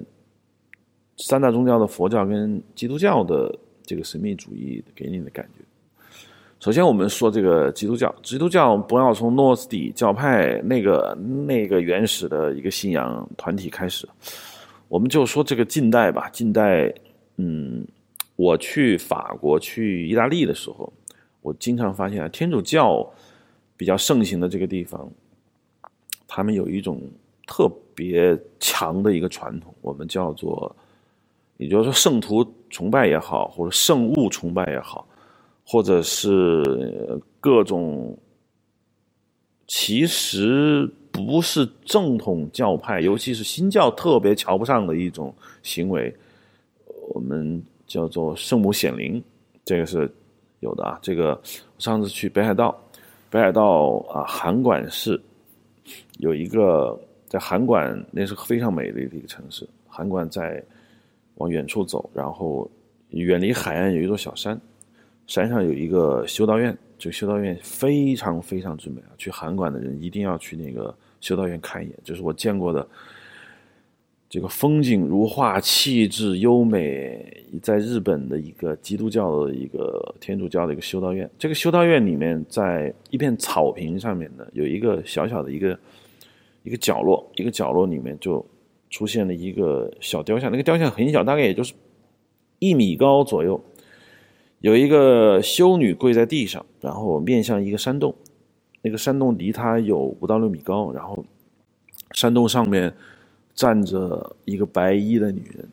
[1.18, 3.54] 三大宗教的佛教跟基督教的
[3.86, 5.64] 这个神秘主义给你的感觉。
[6.60, 11.14] 首先，我们说这个基督教，基督教不要从诺斯底教派那个
[11.46, 14.08] 那个原始的一个信仰团体开始，
[14.88, 16.28] 我们就说这个近代吧。
[16.30, 16.92] 近代，
[17.36, 17.86] 嗯，
[18.34, 20.92] 我去法国、去意大利的时候，
[21.40, 23.08] 我经常发现啊，天主教。
[23.78, 25.06] 比较盛行的这个地方，
[26.26, 26.98] 他们有一种
[27.46, 30.74] 特别强的一个传统，我们叫做，
[31.56, 35.06] 也就是说圣徒崇拜也好，或者圣物崇拜也好，
[35.64, 38.16] 或者是各种
[39.66, 46.14] 其实不是正统教派，尤其是新教特别瞧不上的一种行为，
[47.08, 49.22] 我们叫做圣母显灵，
[49.64, 50.12] 这个是
[50.60, 50.98] 有的啊。
[51.00, 51.40] 这个
[51.78, 52.78] 上次去北海道，
[53.30, 55.20] 北海道啊函馆市
[56.18, 59.66] 有一个在函馆，那是非常美丽的一个城市。
[59.88, 60.62] 函馆在
[61.36, 62.70] 往远处走，然后
[63.10, 64.60] 远离海岸有一座小山，
[65.26, 66.76] 山上有一个修道院。
[66.98, 69.12] 这个修道院非常非常之美啊！
[69.18, 72.88] 去函馆的人一定要去那个修道院看一眼，这是我见过的
[74.30, 81.30] 这个风景如画、气质优美，在日本的一个基督教的一个天主教的一个修道院。
[81.38, 85.78] 这个修道院里面，在一片草坪上面呢，有一个小小的一个
[86.62, 88.42] 一个角落，一个角落里面就
[88.96, 91.74] 出现了一个小雕像，那个雕像很小，大概也就是
[92.60, 93.62] 一米高左右。
[94.60, 98.14] 有一个修女跪在地上，然后面向一个山洞，
[98.80, 101.22] 那个山洞离她有五到六米高，然后
[102.12, 102.90] 山洞上面
[103.54, 105.68] 站着一个白衣的女人。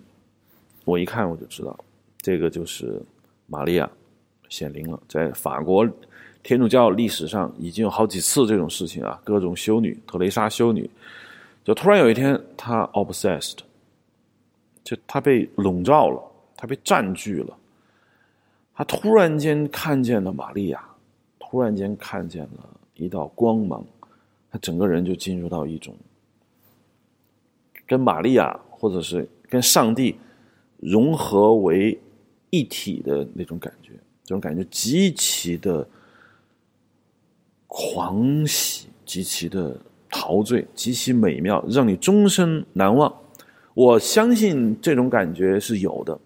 [0.84, 1.80] 我一看我就知道，
[2.18, 3.02] 这个就是
[3.48, 3.90] 玛利亚
[4.50, 5.02] 显灵了。
[5.08, 5.90] 在法国
[6.44, 10.90] 天主教历史上已经有好几次这种事情啊，各种修女，特蕾莎修女，
[11.64, 13.60] 就突然有一天他 obsessed，
[14.84, 16.22] 就他被笼罩了，
[16.58, 17.58] 他被占据了。
[18.76, 20.84] 他突然间看见了玛利亚，
[21.40, 23.86] 突然间看见了一道光芒，
[24.52, 25.96] 他整个人就进入到一种
[27.86, 30.18] 跟玛利亚或者是跟上帝
[30.80, 32.00] 融合为
[32.50, 33.92] 一体的那种感觉，
[34.24, 35.88] 这种感觉极其的
[37.68, 39.80] 狂喜，极其的
[40.14, 43.12] 陶醉，极其美妙，让你终身难忘。
[43.74, 46.18] 我相信这种感觉是有的。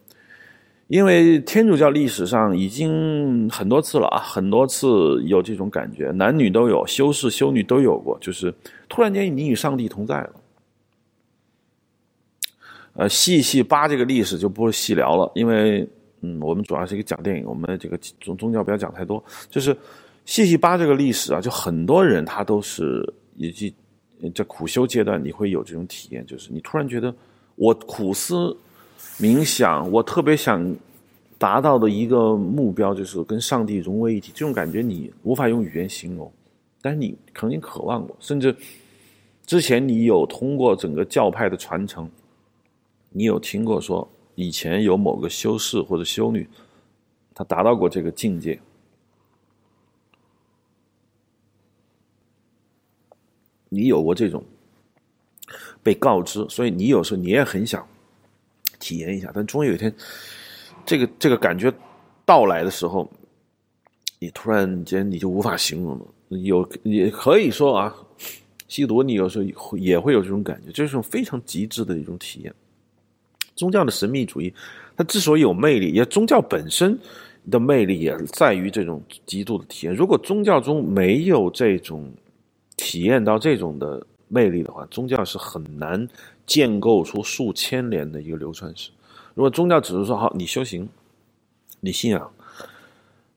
[0.87, 8.53] 因为天主教历史上已经很多次了啊，很多次有这种感觉，男女都有，修士修女都有过，就是
[8.87, 10.31] 突然间你与上帝同在了。
[12.93, 15.85] 呃，细细扒这个历史就不细聊了，因为
[16.21, 19.75] 嗯，我们主要是一个讲电影，我们这个宗宗教不要讲太多，就是
[20.23, 23.73] 细细扒这个历史啊，就很多人他都是以及
[24.35, 27.15] 在苦修阶段，你会有这种体验，就是你突然觉得
[27.55, 28.57] 我苦思。
[29.19, 30.75] 冥想，我特别想
[31.37, 34.31] 达到的一个目标就是跟上帝融为一体。
[34.33, 36.31] 这种感觉你无法用语言形容，
[36.81, 38.15] 但是你肯定渴望过。
[38.19, 38.55] 甚至
[39.45, 42.09] 之前你有通过整个教派的传承，
[43.11, 46.47] 你有听过说以前有某个修士或者修女，
[47.35, 48.59] 他达到过这个境界，
[53.69, 54.43] 你有过这种
[55.83, 57.85] 被告知，所以你有时候你也很想。
[58.79, 59.91] 体验一下，但终于有一天，
[60.85, 61.73] 这个这个感觉
[62.23, 63.11] 到来的时候，
[64.19, 66.05] 你突然间你就无法形容了。
[66.29, 67.91] 有也可以说啊，
[68.67, 72.53] 吸毒你有时候也会有这种感觉，这是种非常极致的一种体验。
[73.55, 74.53] 宗教的神秘主义，
[74.95, 76.95] 它之所以有魅力，也宗教本身
[77.49, 79.95] 的魅力也在于这种极度的体验。
[79.95, 82.13] 如果宗教中没有这种
[82.77, 86.07] 体验到这种的魅力的话，宗教是很难。
[86.45, 88.89] 建构出数千年的一个流传史。
[89.35, 90.87] 如果宗教只是说好，你修行，
[91.81, 92.31] 你信仰，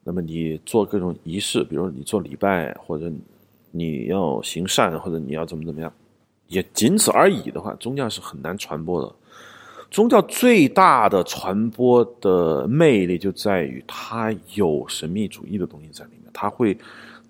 [0.05, 3.11] 那么你做各种仪式，比如你做礼拜，或者
[3.73, 5.93] 你要行善，或者你要怎么怎么样，
[6.47, 9.13] 也仅此而已的话，宗教是很难传播的。
[9.91, 16.79] 宗教最大的传播的魅力就在于它有神秘主义的东西在里面，它会。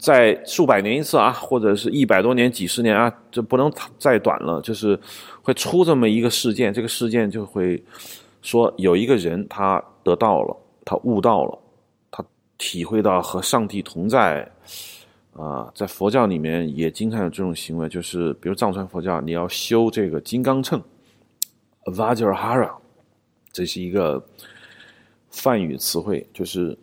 [0.00, 4.58] 在数百年一次啊，或者是一百多年、几十年啊，这不能再短了。
[4.62, 4.98] 就是
[5.42, 7.84] 会出这么一个事件，这个事件就会
[8.40, 11.58] 说有一个人他得到了，他悟到了，
[12.10, 12.24] 他
[12.56, 14.50] 体会到和上帝同在。
[15.34, 20.82] 啊，在佛教里面也经常有这种行为，就是比如藏传佛教，你要修这个金刚秤
[21.84, 22.72] ，Vajrahara，
[23.52, 24.24] 这是一个
[25.30, 26.76] 梵语词汇，就是。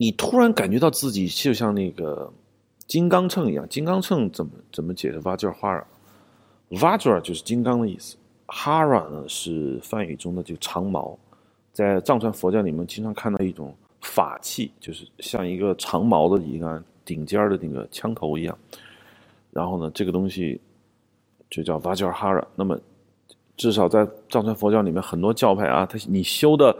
[0.00, 2.32] 你突然感觉到自己就像那个
[2.86, 11.18] 金刚秤一样，金刚秤怎么怎么解释？Vajra，Vajra 就是金刚的意思，Hara 呢是梵语中的这个长矛，
[11.72, 18.56] 在藏传佛教里面经常看到一种法器，就是像一个长矛的一个顶尖的那个枪头一样。
[19.50, 20.60] 然后呢，这个东西
[21.50, 22.44] 就叫 Vajrahara。
[22.54, 22.78] 那么
[23.56, 26.76] 至少在藏传佛教里面，很多教派啊，他你修的。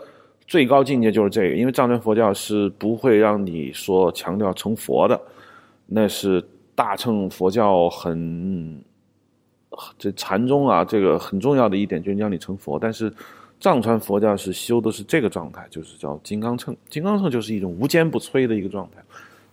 [0.48, 5.20] 最高境界就是这个，因为藏传佛教是不会让你说强调成佛的，
[5.86, 6.42] 那是
[6.74, 8.82] 大乘佛教很
[9.98, 12.78] 这禅宗啊，这个很重要的一点就是让你成佛。
[12.78, 13.12] 但是
[13.60, 16.74] 藏传佛教是修的是这个状态，就是叫金刚乘。
[16.88, 19.02] 金刚乘就是一种无坚不摧的一个状态，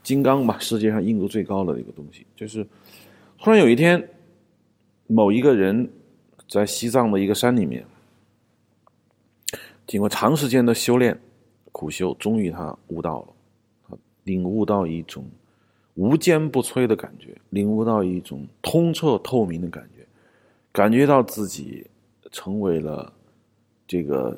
[0.01, 2.65] 金刚嘛，世界上硬度最高的一个东西，就是
[3.37, 4.07] 突然有一天，
[5.07, 5.89] 某一个人
[6.47, 7.85] 在西藏的一个山里面，
[9.87, 11.17] 经过长时间的修炼
[11.71, 15.25] 苦修，终于他悟到了，领悟到一种
[15.95, 20.05] 无坚不摧的感觉，领悟到一种通彻透明的感觉，
[20.71, 21.85] 感觉到自己
[22.31, 23.11] 成为了
[23.87, 24.37] 这个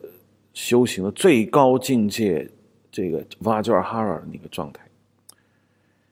[0.53, 2.49] 修行的最高境界，
[2.91, 4.81] 这个瓦吉尔哈尔那个状态。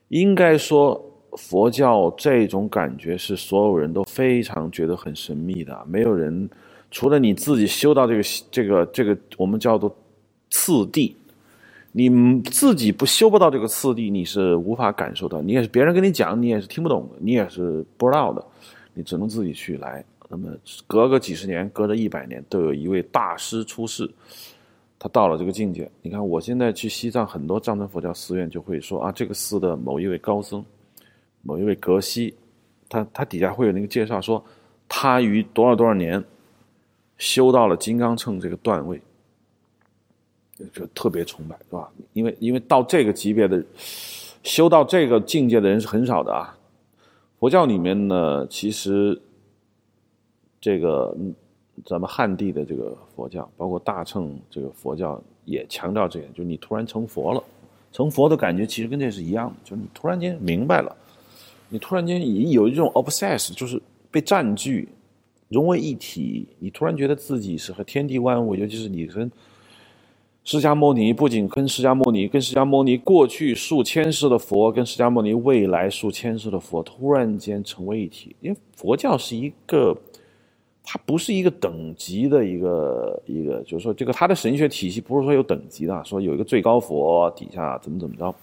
[0.09, 5.85] 应该说，佛教这种感觉是所有人都非常觉得很神秘的。
[5.87, 6.47] 没有人，
[6.91, 9.93] 除了你自己修到这个这个这个，我们叫做
[10.49, 11.15] 次第，
[11.91, 15.41] 你自己不修不到这个次第，你是无法感受到。
[15.41, 18.45] 你也是别人跟你讲，你也是听不懂的，你也是不知道的，
[18.93, 20.03] 你只能自己去来。
[20.27, 20.49] 那么
[20.87, 24.09] 隔个几十年，隔着一百年，都有一位大师出世。
[24.97, 30.65] 他到了这个境界，你看，我现在去西藏很多藏传佛教寺院，就会说啊，这个寺的某一位高僧，
[31.43, 32.33] 某一位格西，
[32.89, 34.43] 他他底下会有那个介绍，说
[34.87, 36.23] 他于多少多少年
[37.17, 39.01] 修到了金刚秤这个段位，
[40.73, 41.91] 就特别崇拜，是吧？
[42.13, 43.63] 因为因为到这个级别的
[44.43, 46.57] 修到这个境界的人是很少的啊。
[47.39, 49.21] 佛教里面呢，其实
[50.59, 51.15] 这个。
[51.85, 57.43] 咱们汉地的这个佛教，包括大乘这个佛教，也强调这点，就是你突然成佛了，
[57.91, 60.95] 成佛的感觉其实跟这是一样的，就是你突然间明白了，
[61.67, 64.87] 你突然间已有一种 obsess，就是被占据，
[65.49, 69.31] 融为一体，你突然觉得自己是和天地万物，尤其是你跟
[70.43, 79.97] 释迦牟尼，不仅跟释迦牟尼，跟释迦牟尼过去数千世的佛，跟释迦牟尼未来数千世的佛，突然间成为一体，因为佛教是一个。
[80.87, 88.35] 它不是一个等级的一个一个，就是说，这个它的神学体系不是说有等级的，说有一个最高佛底下怎么怎么着，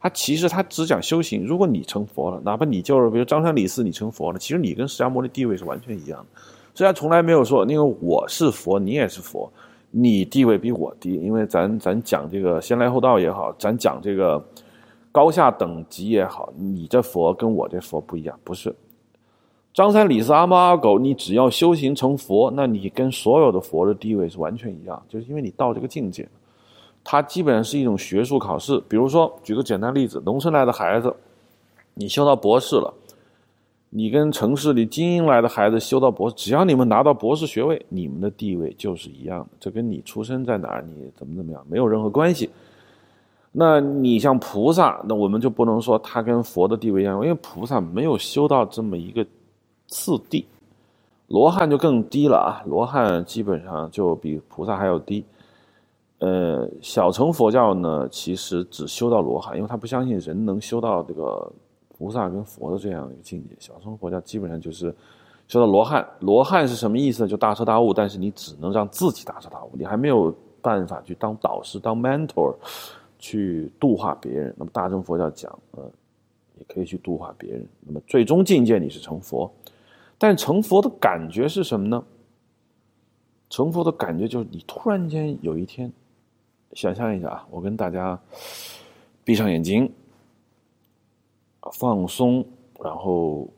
[0.00, 1.44] 他其实他只讲修行。
[1.44, 6.40] 如果你成佛了，哪怕你就是比如张三李四，你成佛了，其实你跟释迦牟尼地位是完全一样的。
[6.74, 9.52] 虽然从来没有说，因为我是佛，你也是佛，
[9.90, 14.42] 你地位比我低，因为咱咱讲这个先来后到也好，咱讲这个
[15.12, 18.74] 高下等级也好，你这佛跟我这佛不一样，不是。
[19.74, 26.26] 张三李四阿猫阿狗，你只要修行成佛，那你跟所有的佛的地位是完全一样，就是因为你到这个境界。
[27.02, 28.82] 它基本上是一种学术考试。
[28.88, 31.14] 比如说，举个简单例子，农村来的孩子，
[31.94, 32.94] 你修到博士了，
[33.88, 39.48] 你跟城市里精英来的孩子修到博士，只要你们拿到博士学位，你们的地位就是一样的。
[39.58, 42.48] 这跟你出生在哪儿，你怎么怎么样没有任何关系。
[43.52, 49.26] 那你像菩萨，那我们就不能说他跟佛的地位一样，因为菩萨没有修到这么一个。
[49.92, 50.46] 次第，
[51.26, 52.62] 罗汉就更低了啊！
[52.64, 55.24] 罗汉基本上就比菩萨还要低。
[56.20, 61.50] 呃，小乘佛教呢，其实只修到罗汉，因为他不相信人能修到这个
[61.96, 63.56] 菩萨跟佛的这样一个境界。
[63.58, 64.94] 小乘佛教基本上就是
[65.48, 66.06] 修到罗汉。
[66.20, 67.28] 罗汉是什么意思呢？
[67.28, 72.54] 就大彻大悟，但是你只能让自己大彻大悟，你还没有办法去当导师、当 mentor
[73.18, 74.54] 去度化别人。
[74.58, 75.90] 那么大乘佛教讲，呃，
[76.58, 77.66] 也可以去度化别人。
[77.80, 79.50] 那么最终境界你是成佛。
[80.18, 82.04] 但成佛的感觉是什么呢？
[83.48, 85.90] 成佛的感觉就是你突然间有一天，
[86.72, 88.20] 想象一下啊，我跟大家
[89.24, 89.92] 闭上眼睛，
[91.72, 92.46] 放松，
[92.82, 93.48] 然后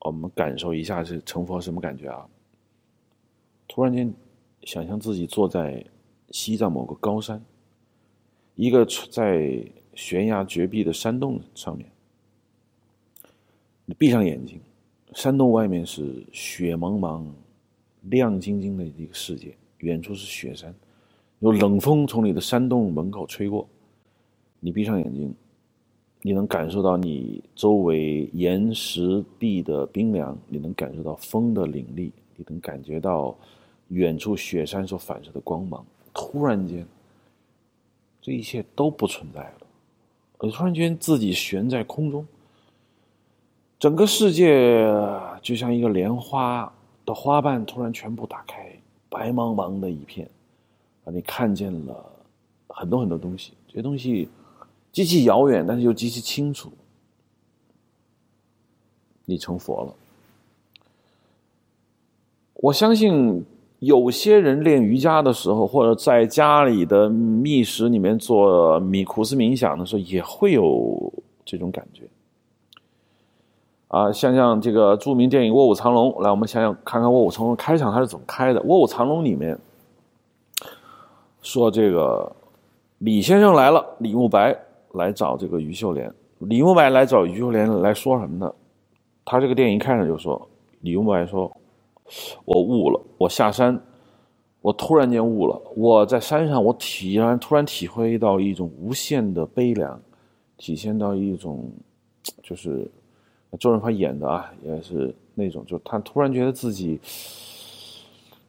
[0.00, 2.26] 我们感受一下是成佛什么感觉啊？
[3.68, 4.12] 突然间
[4.62, 5.84] 想象自己坐在
[6.30, 7.42] 西藏某个高山，
[8.54, 11.90] 一个在悬崖绝壁的山洞上面，
[13.84, 14.60] 你闭上眼睛。
[15.12, 17.24] 山洞外面是雪茫茫、
[18.00, 20.74] 亮晶晶的一个世界，远处是雪山，
[21.40, 23.66] 有冷风从你的山洞门口吹过。
[24.60, 25.34] 你闭上眼睛，
[26.22, 33.36] 你能感受到你周围岩石壁的冰凉，你能感受到风的凛冽，你能感觉到
[33.88, 35.84] 远处雪山所反射的光芒。
[36.14, 36.86] 突然间，
[38.22, 39.66] 这一切都不存在了，
[40.40, 42.26] 你突然间自己悬在空中。
[43.78, 44.86] 整个世界
[45.42, 46.72] 就像一个莲花
[47.04, 48.72] 的花瓣突然全部打开，
[49.10, 50.26] 白茫茫的一片，
[51.04, 52.04] 啊，你看见了
[52.68, 54.28] 很多很多东西，这些东西
[54.90, 56.70] 极其遥远，但是又极其清楚。
[59.26, 59.94] 你成佛了。
[62.54, 63.44] 我相信
[63.78, 71.12] 有些人练瑜伽的时候，或者在家里的密室里面做米苦思冥想的时候，也会有
[71.44, 72.04] 这种感觉。
[73.88, 78.60] 啊，像像这个著名电影《卧虎藏龙》，来，我们想想看看《卧虎藏龙》开场它是怎么开的。
[78.64, 79.58] 《卧虎藏龙》里面
[81.44, 82.34] 说，这个
[82.98, 84.58] 李先生来了，李慕白
[84.94, 88.52] 来找这个于秀莲，李慕白来找于秀莲来说什么呢？
[89.26, 90.48] 他这个电影开始就说，
[90.80, 91.54] 李慕白说
[92.46, 93.78] ：“我悟了，我下山，
[94.62, 100.00] 我突然间悟了，我在山上，我体然突然体会到一种无限的悲凉，
[100.56, 101.70] 体现到一种，
[102.42, 102.90] 就是
[103.60, 106.98] 周润发演的啊，也是那种，就他突然觉得自己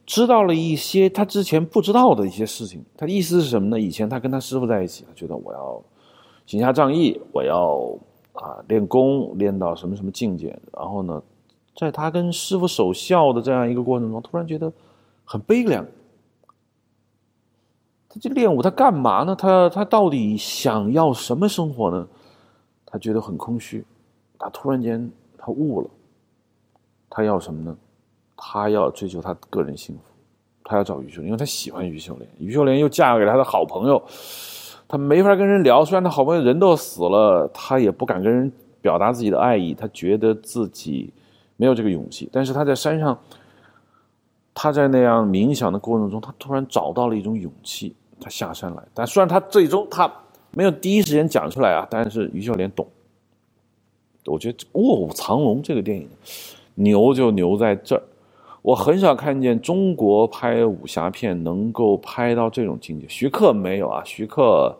[0.06, 2.84] 知道了一些他之前不知道的一些事情。
[2.96, 3.80] 他的意思是什么呢？
[3.80, 5.84] 以前他跟他师傅在一起，他觉得我要。”
[6.46, 7.98] 行侠仗义，我要
[8.34, 10.56] 啊练功练到什么什么境界？
[10.78, 11.20] 然后呢，
[11.76, 14.72] 在他跟师傅守孝的这样一个过程中，突然觉得
[15.24, 15.84] 很悲凉。
[18.08, 19.36] 他这练武，他干嘛呢？
[19.36, 22.08] 他他到底想要什么生活呢？
[22.86, 23.84] 他觉得很空虚。
[24.38, 25.90] 他突然间他悟了，
[27.10, 27.76] 他要什么呢？
[28.36, 30.02] 他要追求他个人幸福，
[30.64, 32.30] 他要找于秀莲，因为他喜欢于秀莲。
[32.40, 34.02] 于秀莲又嫁给了他的好朋友。
[34.88, 41.12] 他没法跟人聊，虽然他好朋友人都死了，他也不敢跟人表达自己的爱意，他觉得自己
[41.58, 42.30] 没有这个勇气。
[42.32, 43.20] 但是他在山上，
[44.54, 48.84] 他在那样冥想的过程中，他突然找到了一种勇气，他下山来。
[48.94, 50.10] 但虽然他最终他
[50.52, 52.88] 没有第一时间讲出来啊，但是于秀莲懂。
[54.28, 56.08] 我觉得《卧虎藏龙》这个电影
[56.76, 58.04] 牛就牛在这儿。
[58.66, 63.06] 我很少看见中国拍武侠片能够拍到这种境界。
[63.08, 64.76] 徐克没有啊，徐克，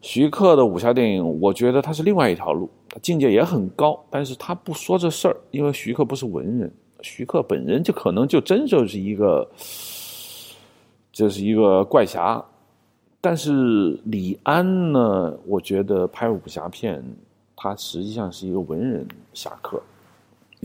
[0.00, 9.46] 徐克的武侠电影，我觉得他是另外一条路，他境界也很高，但是他不说这事儿，因为徐克不是文人，徐克本人就可能就真就是一个，
[11.12, 12.42] 这是一个怪侠。
[13.20, 17.04] 但是李安呢，我觉得拍武侠片，
[17.54, 19.78] 他实际上是一个文人侠客。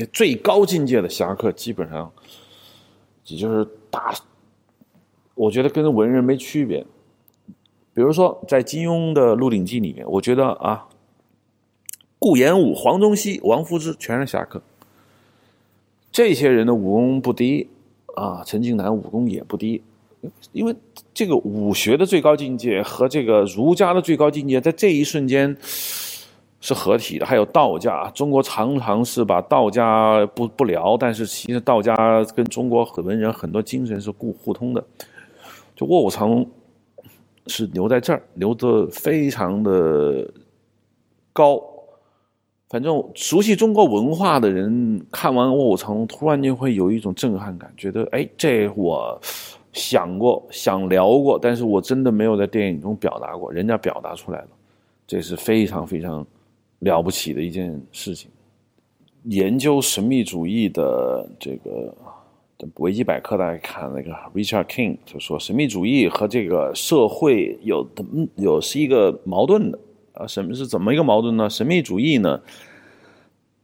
[0.05, 2.11] 最高境界的侠客基本上，
[3.25, 4.13] 也就是大，
[5.33, 6.85] 我觉得跟文人没区别。
[7.95, 10.87] 比如说，在金庸的《鹿鼎记》里面，我觉得啊，
[12.19, 14.61] 顾炎武、黄宗羲、王夫之全是侠客。
[16.11, 17.67] 这些人的武功不低
[18.15, 19.81] 啊，陈近南武功也不低，
[20.51, 20.75] 因为
[21.11, 25.57] 这个武学的最高境界和这个儒家的最高境界，在这一瞬间。
[26.59, 28.09] 是合体的，还有道家。
[28.15, 31.95] 中国常常是把道家不不聊，但是其实道家
[32.35, 34.83] 跟中国文人很多精神是互互通的。
[35.75, 36.49] 就卧虎藏龙
[37.45, 40.27] 是留在这儿，留的非常的
[41.31, 41.61] 高。
[42.69, 49.17] 反正熟悉中国文化的人看完卧虎藏龙，突然间会有一种震撼感，觉得哎，这我
[49.71, 54.47] 想过想聊过，但是我真的没有在电影中表达过，人家表达出来了，
[55.05, 56.25] 这是非常非常。
[56.79, 58.29] 了不起的一件事情。
[59.23, 61.93] 研究神秘主义的这个
[62.75, 67.85] 维基百科，大家看那个 Richard King 就说，神秘主义和这个社会有
[68.35, 69.77] 有是一个矛盾的
[70.13, 70.25] 啊。
[70.25, 71.49] 什么是怎么一个矛盾呢？
[71.49, 72.39] 神秘主义呢，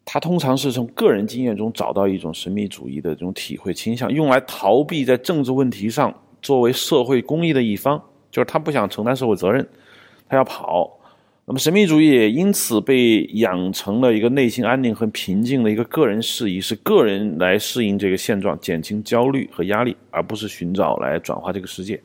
[0.03, 9.65] 它通常是从个人经验中找到一种神秘主义的这种体会倾向，用来逃避在政治问题上作为社会公益的一方，就是他不想承担社会责任，
[10.27, 10.99] 他要跑。
[11.45, 21.99] 那么神秘主义也因此被养成了一个内心安宁和平静的一个个人事宜，是个人来适应这个现状，减轻焦虑和压力，而不是寻找来转化这个世界。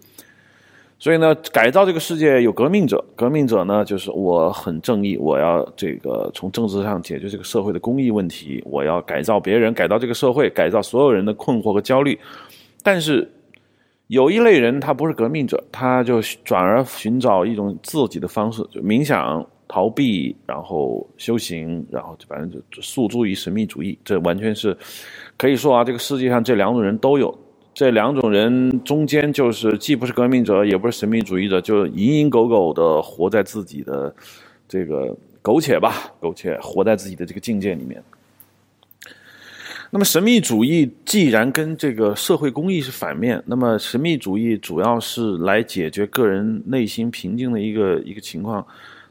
[0.99, 12.19] 所以呢，改造这个世界有革命者，革命者呢就是我很正义，我要这个从政治上解决这个社会的公益问题，我要改造别人，改造这个社会，改造所有人的困惑和焦虑。
[12.83, 13.31] 但是。
[14.09, 23.99] 有一类人，他不是革命者，他就转而寻找一种自己的方式，就冥想、逃避，然后修行，然后就反正就诉诸于神秘主义。
[24.03, 24.77] 这完全是
[25.37, 27.33] 可以说啊，这个世界上这两种人都有。
[27.75, 34.13] 这两种人中间，就是既不是革命者，也不是神秘主义者，就蝇营狗苟的活在自己的
[34.67, 38.03] 这个苟且吧，苟且活在自己的这个境界里面。
[39.91, 48.67] 那么神秘主义既然跟这个社会公益是反面，那么神秘主义主要是来解决个人内心平静的一个一个情况，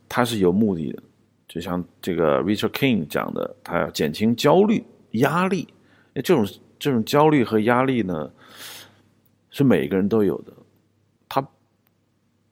[0.08, 1.02] 它是有目的的。
[1.48, 5.68] 就像这个 Richard King 讲的，他要减轻焦虑、压力。
[6.14, 6.48] 这种
[6.78, 8.30] 这种焦虑和压力呢，
[9.50, 10.54] 是每个人都有的。
[11.28, 11.48] 他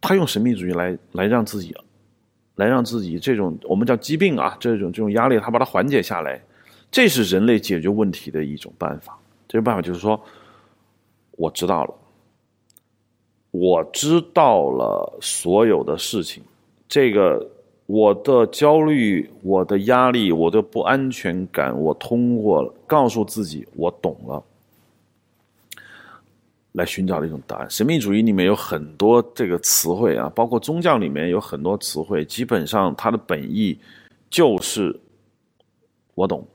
[0.02, 1.76] 他用神秘主义来来让自己，
[2.56, 6.42] 来让自己这种我们叫疾病啊，这种这种压力，他把它缓解下来。
[6.96, 9.20] 这是人类解决问题的一种办法。
[9.50, 10.18] 这个办法就是说，
[11.32, 11.94] 我知道了，
[13.52, 16.42] 我知道了所有的事情。
[16.88, 17.46] 这个
[17.86, 24.42] 我的焦虑、我的压力、我的不安全感，我通过告诉自己，我懂了。
[26.72, 27.70] 来寻找的一种答案。
[27.70, 33.78] 神秘主义里面有很多这个词汇啊，包括宗教里面有很多词汇，基本上它的本意
[34.30, 34.98] 就是
[36.14, 36.48] 我懂，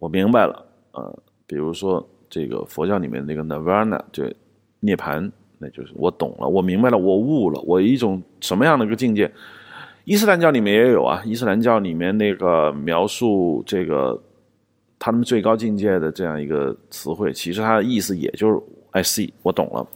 [0.00, 0.66] 我明白了。
[0.90, 4.24] 呃，比如说这个佛教里面那个 nirvana 就
[4.80, 9.30] 涅槃，那就是我懂了，我明白了，我悟了，我一种什么样的一个境界？
[10.04, 14.20] 伊斯兰教里面也有啊，伊斯兰教里面那个描述这个
[14.98, 18.58] 他们最高境界的这样一个词汇，其实它的意思也就是
[18.90, 19.86] I see，我懂了。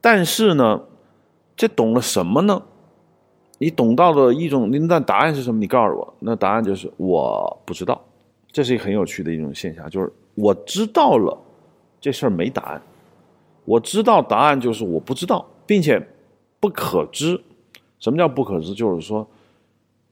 [0.00, 0.80] 但是呢，
[1.56, 2.62] 这懂了什么呢？
[3.58, 5.58] 你懂到的一种，那答案是什么？
[5.60, 8.00] 你告诉我，那答案就是我不知道。
[8.52, 11.36] 这是一个很有趣的一种现象，就是我知道了
[12.00, 12.82] 这事儿没答案，
[13.64, 16.00] 我知道答案就是我不知道，并且
[16.60, 17.40] 不可知。
[17.98, 18.74] 什么叫不可知？
[18.74, 19.26] 就是说，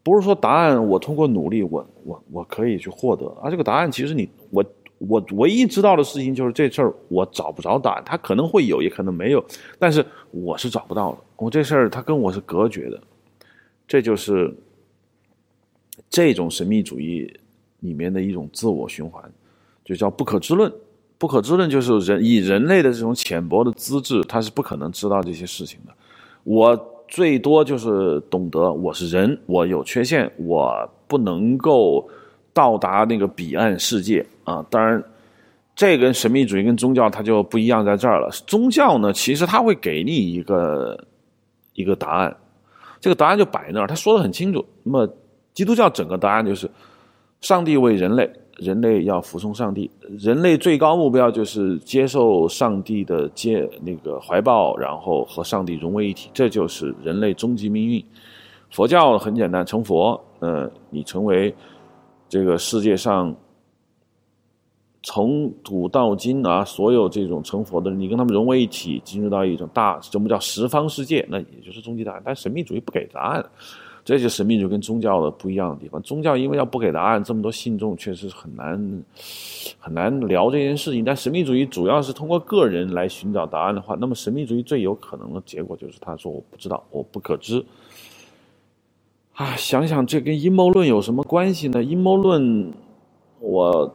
[0.03, 4.65] 不是说答案我通过努力我我我可以去获得，而这个答案其实你我
[4.97, 9.45] 我唯一知道的事情就是这事儿我找不着答案，它可能会有，也可能没有，
[9.79, 11.19] 但是我是找不到的。
[11.37, 12.99] 我这事儿它跟我是隔绝的，
[13.87, 14.55] 这就是
[16.09, 17.31] 这种神秘主义。
[17.81, 19.23] 里面的一种自我循环，
[19.85, 20.73] 就叫不可知论。
[21.19, 25.93] 不可知论就是人以人类的这种浅薄的资质，他是不可能知道这些事情的。
[26.45, 26.75] 我
[27.09, 32.09] 最多就是懂得我是人，我有缺陷，我不能够
[32.55, 34.65] 到达那个彼岸世界啊。
[34.71, 35.05] 当然，
[35.77, 38.31] 这跟神秘主义跟宗教它就不一样在这儿了。
[38.47, 40.99] 宗教呢，其实他会给你一个
[41.75, 42.35] 一个答案，
[42.99, 44.65] 这个答案就摆那儿，他说的很清楚。
[44.85, 45.07] 那么
[45.53, 46.67] 基督教整个答案就是。
[47.41, 49.91] 上帝为人类，人类要服从上帝。
[50.19, 58.05] 人类最高目标就是接受上帝的接那个怀抱，然后和上帝融为一体，这就是人类终极命运。
[58.71, 61.55] 佛教很简单，成佛，呃，你成为
[62.29, 63.35] 这个世界上
[65.03, 71.27] 从古到今啊，所有这种成佛的人，你跟他们融为一体，进入到一种大，什么叫十方世界？
[71.31, 72.23] 那也就是终极答案。
[72.23, 73.45] 但神秘主义不给答案。
[74.05, 76.01] 这就神秘主义跟宗教的不一样的地方。
[76.03, 79.05] 宗教因为要不给答案，这么多信众确实很难
[79.79, 81.05] 很难聊这件事情。
[81.05, 87.65] 但神秘主义主要是通过个人来寻找答案的话，那么神秘主义最有可能的结果就是他说我不知道，我不可知。
[89.35, 91.83] 啊，想想这跟阴谋论有什么关系呢？
[91.85, 92.73] 阴谋论，
[93.39, 93.95] 我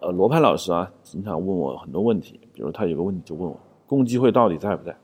[0.00, 4.96] 呃罗盘老师啊经常问我很多问题，比如他有个问题就问我共济会到底在不在？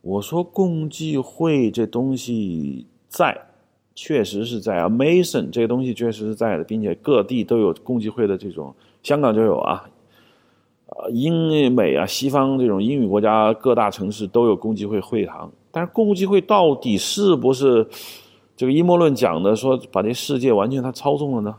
[0.00, 2.86] 我说共济会这东西。
[3.08, 3.36] 在，
[3.94, 4.88] 确实是在啊。
[4.88, 9.88] Mason 这个东西确实是在的，并且各地都有共济会的这种，香港就有啊，
[10.86, 15.50] 呃，英美啊，西方这种英语国家各大城市都有共济会会堂。
[15.70, 17.86] 但是共济会到底是不是
[18.56, 21.54] 这个阴谋论讲的说把这世界完全他操纵了呢？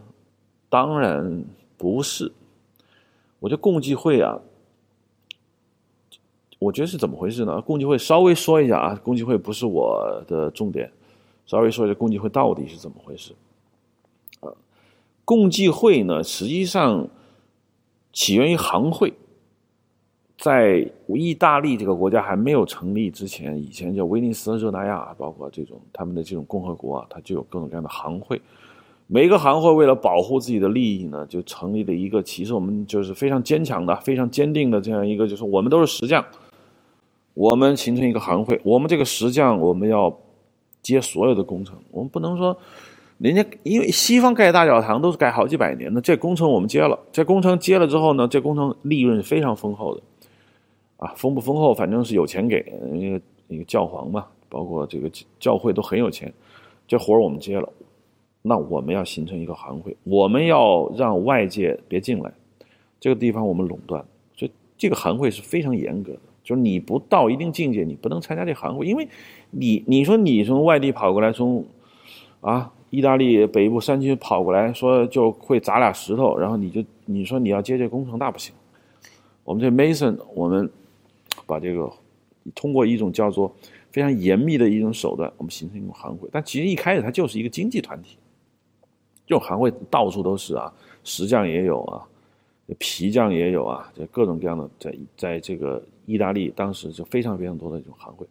[0.70, 1.46] 当然
[1.78, 2.32] 不是。
[3.40, 4.40] 我觉得共济会啊，
[6.58, 7.62] 我觉得是怎么回事呢？
[7.62, 10.92] 共济会稍微说一下啊，共济会不是我的重点。
[11.48, 13.34] 稍微说一下共济会到底是怎么回事？
[14.42, 14.52] 啊，
[15.24, 17.08] 共济会呢，实际上
[18.12, 19.14] 起源于行会，
[20.38, 28.42] 在意大利这个国家还没有成立之前，以前叫威尼斯、热那亚，包括这种他们的这种共和国啊，它就有各种各样的行会。
[29.08, 36.26] 每一个行会为了保护自己的利益呢，就成立了一个，其实我们就是非常坚强的、非常坚定的这样一个，就是我们都是石匠，
[37.34, 40.14] 我们形成一个行会，我们这个石匠我们要。
[40.88, 42.58] 接所有的工程，我们不能说，
[43.18, 50.02] 人家因为西方盖大教堂都是盖好几百年的，这工程我们接了，这工程接了之后呢，这工程利润非常丰厚的，
[50.98, 56.32] 啊，丰不丰厚，反正是有钱给，因为那个教皇嘛，包括这个教会都很有钱，
[56.88, 57.68] 这活儿我们接了，
[58.42, 62.32] 那我们要形成一个行会，我们要让外界别进来，
[63.00, 66.20] 这个地方我们垄断，所以这个行会是非常严格的。
[66.44, 69.06] 就是你不到一定境界，你不能参加这行会，因为，
[69.52, 71.66] 你你说你从外地跑过来，从，
[72.42, 78.54] 啊，意大利北部山区跑过来，说就会砸俩石头，然后你就你说你要接这工程，那不行。
[79.44, 80.70] 我们这 Mason，我们
[81.46, 81.92] 把这个
[82.54, 83.54] 通过一种叫做
[83.92, 86.28] 非常严密的一种手段，我们形成一种行会。
[86.32, 88.18] 但其实一开始它就是一个经济团体，
[89.26, 90.72] 这种行会到处都是啊，
[91.04, 92.06] 石匠也有啊。
[92.80, 98.28] 皮匠也有啊，这各种各样的，在在这个意大利当时就非常非常多的这种行会。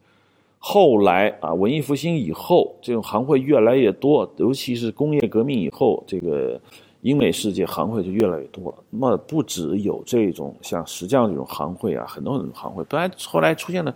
[0.59, 6.59] 后来啊，文艺复兴以后，这种行会越来越多，尤其是工业革命以后，这个
[7.01, 8.77] 英美世界行会就越来越多了。
[8.89, 12.83] 那么不只有这种像石匠这种行会啊，很多很多行会。
[12.89, 13.95] 本来后来出现了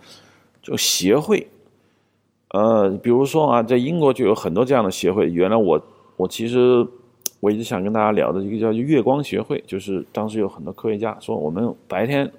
[0.62, 1.46] 就协会，
[2.50, 5.28] 呃，比如说啊，在英国就有很多这样的协会。
[5.30, 5.82] 原来我
[6.16, 6.86] 我其实。
[7.40, 12.32] 我一直想跟大家聊的一个叫月光协会，就是当时有很多科学家说，我们白天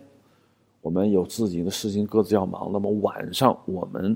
[0.84, 2.70] 我们有自己的事情，各自要忙。
[2.74, 4.16] 那么晚上我们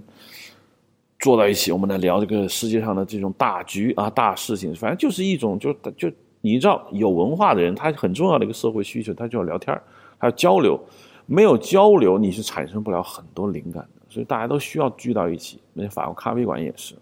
[1.17, 4.75] 坐在一起，我们来聊这个世界上的这种大局啊、大事情。
[4.75, 6.11] 反正就是一种，就就
[6.41, 9.81] 你知道，有文化的人，他很重要的一个社会需求，他就要聊天儿，
[10.17, 10.77] 还要交流。
[11.25, 14.01] 没有交流，你是产生不了很多灵感的。
[14.09, 15.61] 所以大家都需要聚到一起。
[15.71, 16.95] 那法国咖啡馆也是，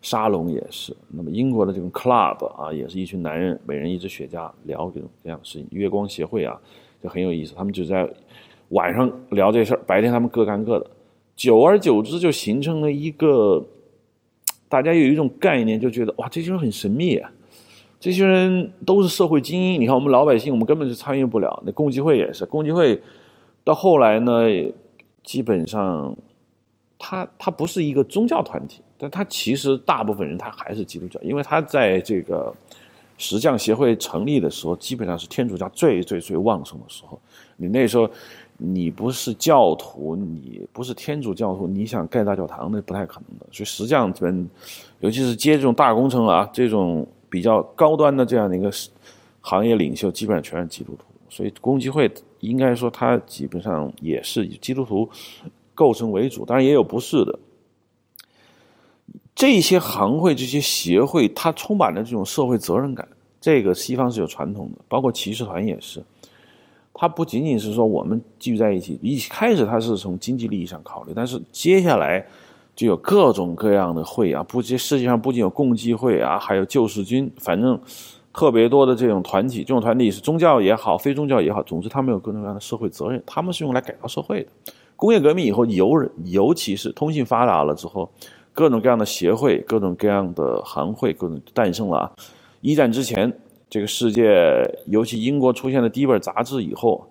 [0.00, 0.96] 沙龙也是。
[1.08, 5.68] 那么英国的这种 club 啊，也是一群男人，每人一支雪茄，聊这种这样的事情。
[5.70, 6.58] 月光协会啊，
[7.02, 8.08] 就很有意思，他们就在。
[8.72, 10.90] 晚上聊这事儿，白天他们各干各的，
[11.36, 13.62] 久而久之就形成了一个，
[14.68, 17.30] 大家有一种概念，就觉得哇，这些人很神秘啊，
[18.00, 19.80] 这些人都是社会精英。
[19.80, 21.62] 你看我们老百姓，我们根本就参与不了。
[21.66, 22.98] 那共济会也是，共济会
[23.62, 24.48] 到后来呢，
[25.22, 26.16] 基本上，
[26.98, 32.50] 他他不是一个宗教团体，但他其实大部分人他还是基督教，因为他在这个
[33.18, 37.20] 石匠协会成立的时候，基本上是天主教最最最旺盛的时候，
[37.58, 38.08] 你那时候。
[38.64, 43.46] 你不是教徒，你不是天主教徒，你想盖大教堂那不太可能的。
[43.50, 44.48] 所以实际上，这边
[45.00, 48.70] 尤其是接这种大工程啊，这种比较高端的这样的一个
[49.40, 51.04] 行业领袖，基本上全是基督徒。
[51.28, 52.08] 所以公济会
[52.40, 55.08] 应该说，它基本上也是以基督徒
[55.74, 57.38] 构成为主，当然也有不是的。
[59.34, 63.08] 这些行会、这些协会，它充满了这种社会责任感。
[63.40, 66.00] 这个西方是有传统的，包括骑士团也是。
[66.94, 72.24] 它不仅仅是说我们聚在一起，一开始它是从经济利益上考虑，但是接下来
[72.76, 77.80] 就有各种各样的会啊，不仅世界上不仅有共济会啊，还有救世军，反正
[78.32, 84.50] 特别多的这种团体，这种团体是宗教也好，非宗教也好，总之他们有各种各样的社会责任，他们是用来改造社会的。
[84.94, 85.90] 工业革命以后，尤
[86.26, 88.08] 尤其是通信发达了之后，
[88.52, 92.12] 各种各样的协会、各种各样的行会，各种诞生了啊。
[92.60, 93.32] 一战之前。
[93.72, 97.08] 这个世界，尤其英国出现了第一本杂志以后，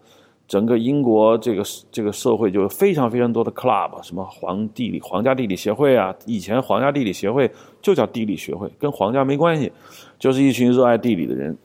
[0.48, 7.50] 整个英国这个这个社会就非常非常多的 club，什么皇地理皇家地理协会啊，以前皇家地理协会
[7.82, 9.72] 就叫地理学会，跟皇家没关系，
[10.20, 11.58] 就是一群热爱地理的人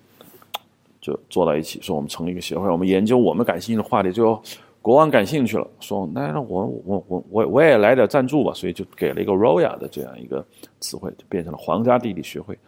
[0.99, 4.41] 就坐到一起，说我们成立一个协会，我们研究我们感兴趣的话题，最后
[4.81, 10.43] 国王感兴趣了，说那我我我我我也来点赞助吧，所以就给了一个 royal 的这样一个
[10.81, 12.59] 词汇，就变成了皇家地理学会。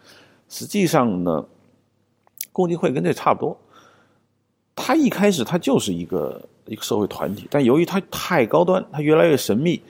[0.47, 1.43] 实际上呢。
[2.51, 3.57] 共济会跟这差不多，
[4.75, 9.81] 它一开始它就是一个一个社会团体，但由于它太高端，它越来越神秘，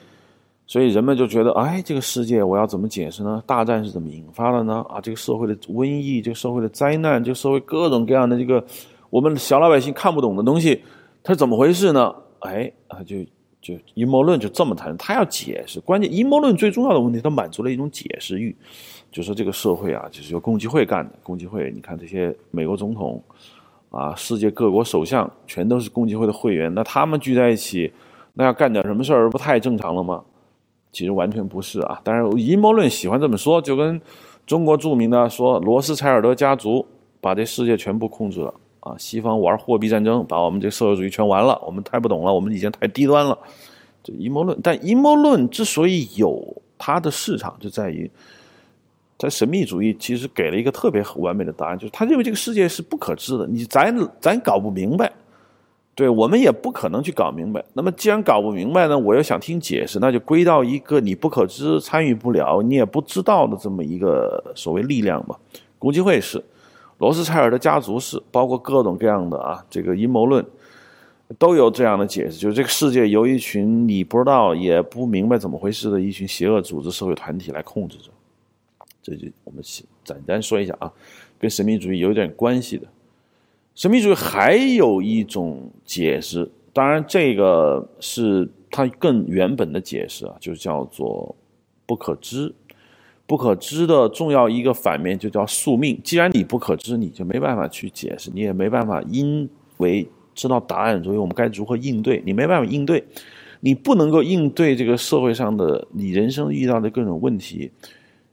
[0.68, 3.41] 所以人们就觉得，哎，这个世界我要怎么解释呢？
[3.45, 4.86] 大战是怎么引发的呢？
[4.89, 8.64] 啊，这个社会的瘟疫，这个社会的灾难，这个社会各种各样的这个
[9.10, 10.84] 我们小老百姓看不懂的东西，
[11.24, 12.14] 它是怎么回事呢？
[12.39, 13.18] 哎，啊，就
[13.62, 18.55] 就阴谋论就这么谈，他要解释，关键阴谋论最重要的问题，它满足了一种解释欲。
[19.12, 21.14] 就说这个社会啊，就是由共济会干的。
[21.24, 23.22] 共济会，你看这些美国总统，
[23.89, 26.74] 啊，世界各国首相，全都是共济会的会员。
[26.74, 27.91] 那他们聚在一起，
[28.36, 30.24] 那要干点什么事儿，不太正常了吗？
[30.91, 31.99] 其实完全不是啊。
[32.03, 33.99] 当然，阴谋论喜欢这么说，就跟
[34.45, 36.86] 中国著名的说罗斯柴尔德家族
[37.20, 38.95] 把这世界全部控制了啊。
[38.97, 41.61] 西方玩货币战争，把我们这社会主义全完了。
[41.65, 43.38] 我们太不懂了，我们以前太低端了。
[44.03, 48.09] 这阴谋论，但阴谋论之所以有它的市场，就在于。
[49.17, 55.11] 在神秘主义其实给了一个特别完美的答案，就是他认为这个世界是不可知的，你咱咱搞不明白，
[55.93, 57.61] 对我们也不可能去搞明白。
[57.73, 65.38] 那么既然搞不明白呢，我又想听解释，那就归到一个你不可知、参与不了、你也不知道的这么一个所谓力量吧。
[65.77, 66.41] 估计会是，
[66.99, 70.45] 罗斯柴尔德家族史，包括各种各样的啊，这个阴谋论
[71.37, 78.09] 都有这样的解释，就是这个世界由一群你不知道也不明白怎么回事的一群邪恶组织、社会团体来控制着。
[79.01, 79.63] 这就我们
[80.03, 80.91] 简单说一下啊，
[81.39, 82.85] 跟神秘主义有点关系的。
[83.75, 91.33] 神秘主义还有一种解释，当然这个是它更原本的解释啊，就叫做
[91.85, 92.53] 不可知。
[93.30, 96.01] 不可知的重要一个反面就叫宿命。
[96.03, 102.23] 既然你不可知，你就没办法去解释，你也没办法因为知道答案，所以我们该如何应对？
[102.25, 103.03] 你没办法应对，
[103.59, 107.69] 你不能够应对这个社会上的你人生遇到的各种问题。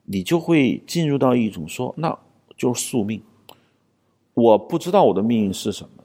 [0.06, 2.18] 你就会进入到一种说，那
[2.56, 3.20] 就是宿命。
[4.32, 6.04] 我不知道我的命运是什么，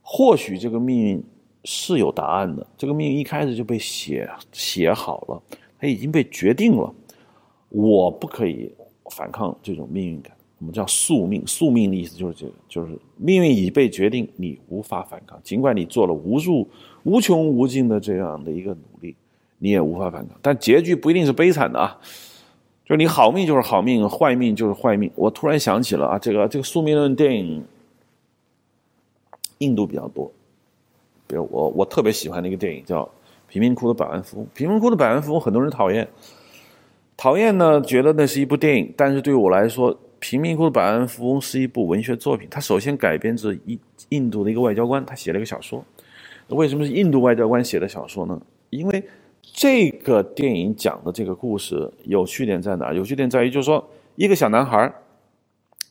[0.00, 1.24] 或许这个命运
[1.64, 5.42] 是有答案的，这个命运一开始就被写写好了，
[5.80, 6.94] 它已经被决定了，
[7.68, 8.72] 我不可以
[9.10, 10.32] 反抗这种命运感。
[10.58, 16.68] 我们叫宿命，宿命的意思就是这个，就是命运已被决定，你无法反抗，尽管你做了无数
[17.04, 19.14] 无穷无尽的这样的一个努力，
[19.58, 20.36] 你也无法反抗。
[20.42, 21.98] 但结局不一定是悲惨的啊。
[22.84, 25.10] 就是你好命就是好命，坏命就是坏命。
[25.14, 27.62] 我突然想起了啊，这个这个宿命论电影，
[29.58, 30.32] 印度比较多，
[31.26, 33.04] 比如我我特别喜欢的一个电影叫
[33.46, 36.08] 《贫民窟的百万富翁》，贫民窟的百万富翁很多人讨厌，
[37.18, 42.46] 讨厌呢觉得那是一部电影，但是对我来说，《贫民窟的百万富翁》是一部文学作品。
[42.48, 43.76] 它首先改编自印
[44.10, 45.84] 印度的一个外交官，他写了一个小说。
[46.46, 48.40] 为什么是印度外交官写的小说呢？
[48.70, 49.02] 因为
[49.42, 52.92] 这个电影讲的这个故事有趣点在哪？
[52.92, 54.94] 有趣点在于，就是说一个小男孩，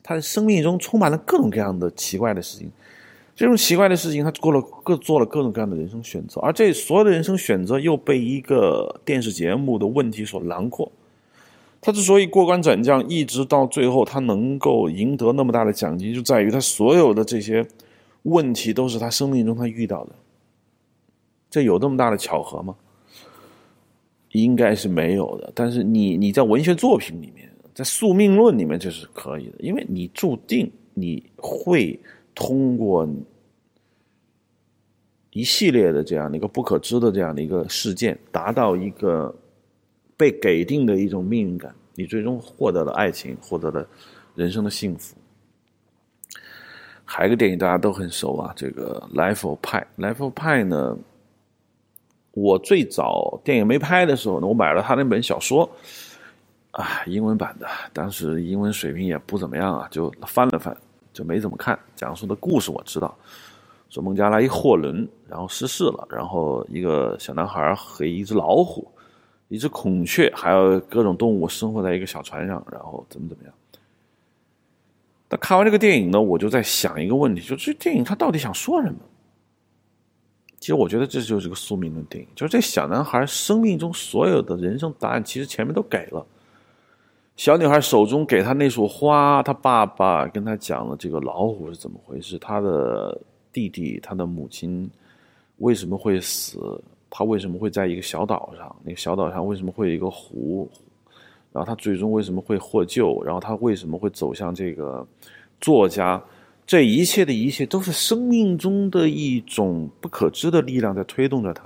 [0.02, 2.72] 他的生命中充满了各种各样的奇怪的事情。
[3.36, 10.90] 这种奇怪的事情，他过了各做了各种各样的人生选择，而这所有的人生选择又被一个电视节目的问题所囊括。
[11.88, 17.66] 他之所以过关斩将，一直到最后他能够赢得那么大的奖金，就在于他所有的这些
[18.24, 20.12] 问题都是他生命中他遇到的。
[21.50, 22.76] 这有这么大的巧合吗？
[24.32, 25.50] 应该是没有的。
[25.56, 31.98] 但是你你在文学作品里面，在宿命论里面这是可以的，因为你注定你会。
[32.40, 33.10] 通过
[35.32, 39.36] 一系列的这样的一个不可知的这样的一个事件，达到一个
[40.18, 43.88] 被给定的一种命运感，你最终获得了爱情，获得了
[44.36, 45.16] 人生的幸福。
[47.06, 49.82] 还有一个电影大家都很熟啊，这个《Life of Pi》。
[49.98, 50.98] 《Life of Pi》呢，
[52.32, 55.70] 我最早电影没拍的时候呢，我买了他那本小说，
[56.72, 60.76] 啊，英文版的，当时英文水平也不怎么样啊，就翻了翻。
[61.14, 63.18] 就没怎么看，讲述的故事我知道，
[63.90, 68.88] 说孟加拉一货轮然后失事了，然后一个小男孩和一只老虎、
[69.48, 73.54] 一只孔雀，还有各种动物生活在一个小船上，然后怎么怎么样。
[75.28, 79.00] 但看完这个电影呢，我就在想一个问题，就这电影它到底想说什么？
[80.60, 86.26] 其实我觉得这就是个宿命论电影，就是这小男孩生命中所有的人生答案，其实前面都给了。
[87.36, 93.22] 小女孩手中给她那束花，她爸爸跟她讲了这个老虎是怎么回事，她的
[93.54, 94.90] 弟弟、她的母亲
[95.58, 100.70] 为什么会死，他为什么会在一个小岛上，那个小岛上为什么会有一个湖，
[101.52, 105.06] 然后他最终为什么会获救，然后他为什么会走向这个
[105.60, 106.22] 作家，
[106.66, 111.64] 这一切的一切都是生命中的一种不可知的力量在推动着他。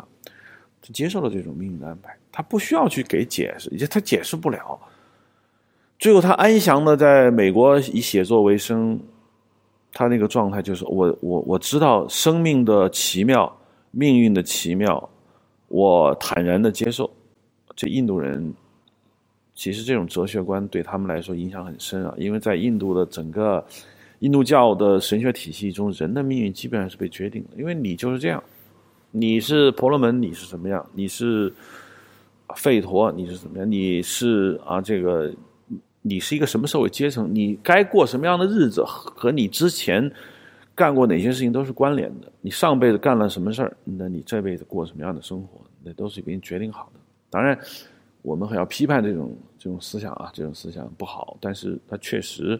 [0.81, 4.79] 他接受了这种命运的安排，他不需要去给解释，也他解释不了。
[5.99, 8.99] 最后，他安详的在美国以写作为生，
[9.93, 13.55] 他那个状态就是我我我知道生命的奇妙，
[13.91, 15.07] 命运的奇妙，
[15.71, 17.09] 我坦然的接受。
[17.75, 18.53] 这印度人
[19.55, 23.65] 其实这种哲学观对他们来说影响很深啊，因为在印度的整个
[24.19, 28.43] 印度教的神学体系中，人的命运基本上是被决定的，因为你就是这样，
[29.09, 30.85] 你是婆罗门，你是什么样？
[30.93, 31.51] 你是
[32.49, 33.71] 吠陀，你是怎么样？
[33.71, 35.33] 你是啊这个。
[36.03, 37.29] 你是一个什么社会阶层？
[37.31, 40.11] 你该过什么样的日子，和你之前
[40.81, 42.31] 干过哪些事情都是关联的。
[42.41, 46.99] 你上辈子干了什么事儿，那你这辈子过什么样的生活，那都是已经决定好的。
[47.29, 47.55] 当然，
[48.23, 52.59] 我们还要批判这种这种思想啊，这种思想不好，但是它确实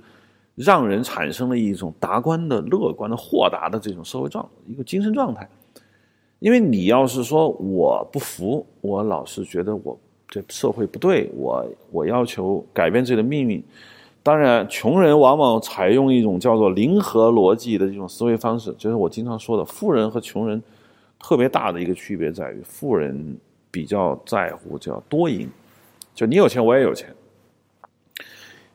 [0.54, 5.50] 让人产生了一种达观的、乐观的、豁达的这种社会状一个精神状态。
[6.38, 10.00] 因为你要是说我不服，我老是觉得我。
[10.34, 13.62] 这社会不对，我我要求改变自己的命运。
[14.24, 20.62] 当然，穷人往往采用一种叫做零和逻辑的这种思维方式，就是我经常说的，富人和穷人
[21.20, 23.36] 特别大的一个区别在于，富人
[23.72, 25.50] 比较在乎叫多赢，
[26.14, 27.12] 就你有钱我也有钱。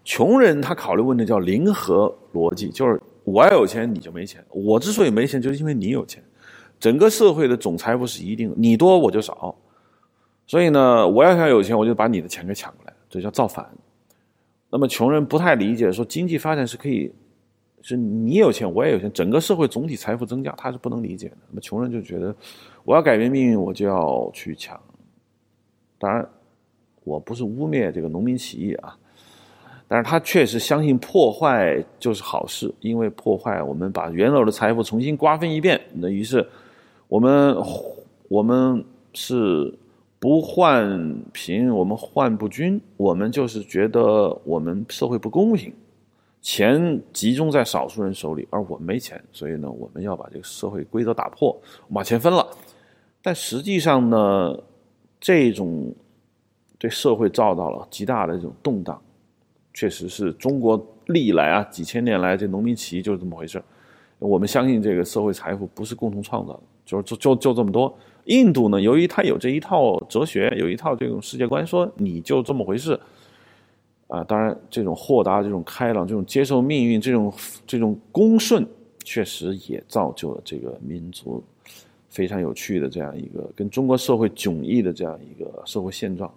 [0.05, 6.23] 穷人他考虑问题叫零和逻辑，就是我要有钱你就没钱，我之所以没钱就是因为你有钱。
[6.81, 9.55] 整个社会的总财富是一定的，你多我就少。
[10.47, 13.65] 所以呢，我要想有钱，我就把你的钱给抢过来，这叫造反。
[14.77, 17.11] 那么穷人不太理解，说经济发展是可以，
[17.81, 21.37] 是你有钱我也有钱，整个社会总体财富增加，他是不能理解的。
[21.49, 22.37] 那么穷人就觉得，
[22.85, 24.79] 我要改变命运，我就要去抢。
[25.99, 26.29] 当然，
[27.05, 28.95] 我不是污蔑这个农民起义啊，
[29.89, 36.47] 但是他确实相信破坏就是好事，因为破坏我们把原有的财富重新瓜分一遍，那于是
[37.09, 37.57] 我们
[38.29, 39.73] 我们是。
[40.19, 42.81] 不患贫，我们患不均。
[42.97, 45.73] 我们就是觉得我们社会不公平，
[46.41, 51.57] 钱集中在少数人手里，而我们没钱，所以呢，我们要把这个社会规则打破，
[51.93, 52.47] 把钱分了。
[53.21, 54.59] 但实际上呢，
[55.21, 55.95] 这种
[56.79, 59.01] 对社会造到了极大的这种动荡，
[59.75, 63.63] 确实是中国历来啊几千年来这农民起义就是这么回事。
[64.19, 67.95] 我们相信这个社会财富不是共同创造的，就是就就就这么多。
[68.27, 72.99] 印度呢，由于它有这一套哲学，有一套这种世界观，说你就这么回事，
[74.07, 77.33] 啊，当然这种豁达、这种开朗、这种接受命运、这种
[77.67, 78.67] 这种恭顺，
[79.05, 81.43] 确实也造就了这个民族
[82.09, 86.33] 非常有趣的这样一个跟中国社会迥异的这样一个社会现状。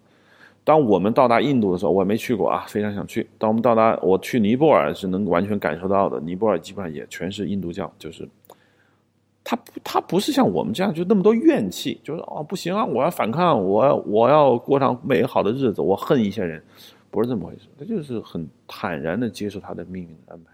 [0.64, 3.26] 当我们到达印度的时候，我还没去过啊，非常想去。
[3.40, 6.20] 当我们到达，我去尼泊尔是能完全感受到的。
[6.20, 8.28] 尼泊尔基本上也全是印度教，就是
[9.50, 16.62] 他他不是像我们这样就那么多怨气，就是哦不行啊，我要反抗，我我要过上美好的日子，我恨一些人，
[17.10, 17.62] 不是这么回事。
[17.80, 20.52] 他就是很坦然的接受他的命运的安排，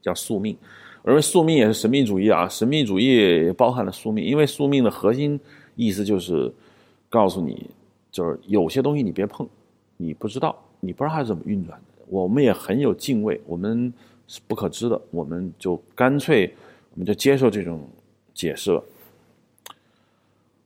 [0.00, 0.56] 叫宿命。
[1.02, 5.40] 我认为宿命也是神秘主义啊，神秘主义包含了宿命，因为宿命的核心
[5.74, 6.52] 意思就是
[7.08, 7.68] 告诉你。
[8.12, 9.48] 就是有些东西你别碰，
[9.96, 12.04] 你不知道，你不知道它是怎么运转的。
[12.08, 13.90] 我们也很有敬畏，我们
[14.28, 16.54] 是不可知的，我们就干脆
[16.92, 17.88] 我们就接受这种
[18.34, 18.84] 解释了。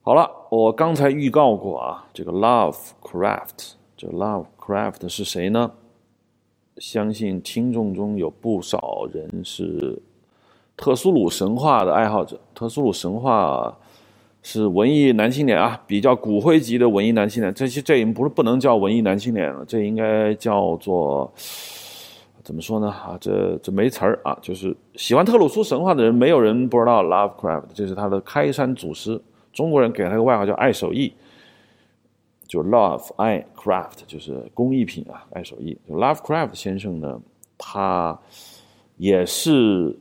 [0.01, 5.71] 好了，我刚才预告过啊，这个 Lovecraft，这 Lovecraft 是谁呢？
[6.77, 10.01] 相信听众中有不少人是
[10.75, 13.77] 特苏鲁神话的爱好者，特苏鲁神话。
[14.43, 17.53] 是文艺男青年啊，比较骨灰级的文艺男青年。
[17.53, 21.29] 这些这已经不是不能叫文艺男青年了，这应该叫做
[22.47, 22.87] 怎么说呢？
[22.87, 29.21] 啊，这这没词儿啊，就是喜欢特鲁苏神话的人，没有人不知道 Lovecraft，这是他的开山祖师。
[29.51, 31.13] 中国人给他个外号叫爱手艺，
[32.47, 35.77] 就 Love 爱 Craft，就是工艺品啊，爱手艺。
[35.89, 37.19] Lovecraft 先生呢，
[37.57, 38.17] 他
[38.95, 39.93] 也是。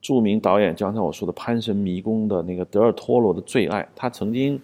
[0.00, 4.58] 著名导演，刚才我说的《潘神迷宫》的那个德尔托罗的最爱，他曾经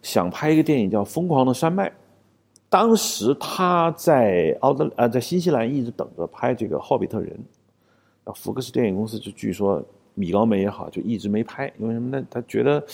[0.00, 1.88] 想拍一个电影叫《疯狂的山脉》。
[2.74, 7.30] 当时他在澳大呃在新西兰一直等着拍这个《霍比特人》，
[8.24, 9.80] 那福克斯电影公司就据说
[10.14, 12.26] 米高梅也好，就一直没拍，因为什么呢？
[12.28, 12.82] 他觉得《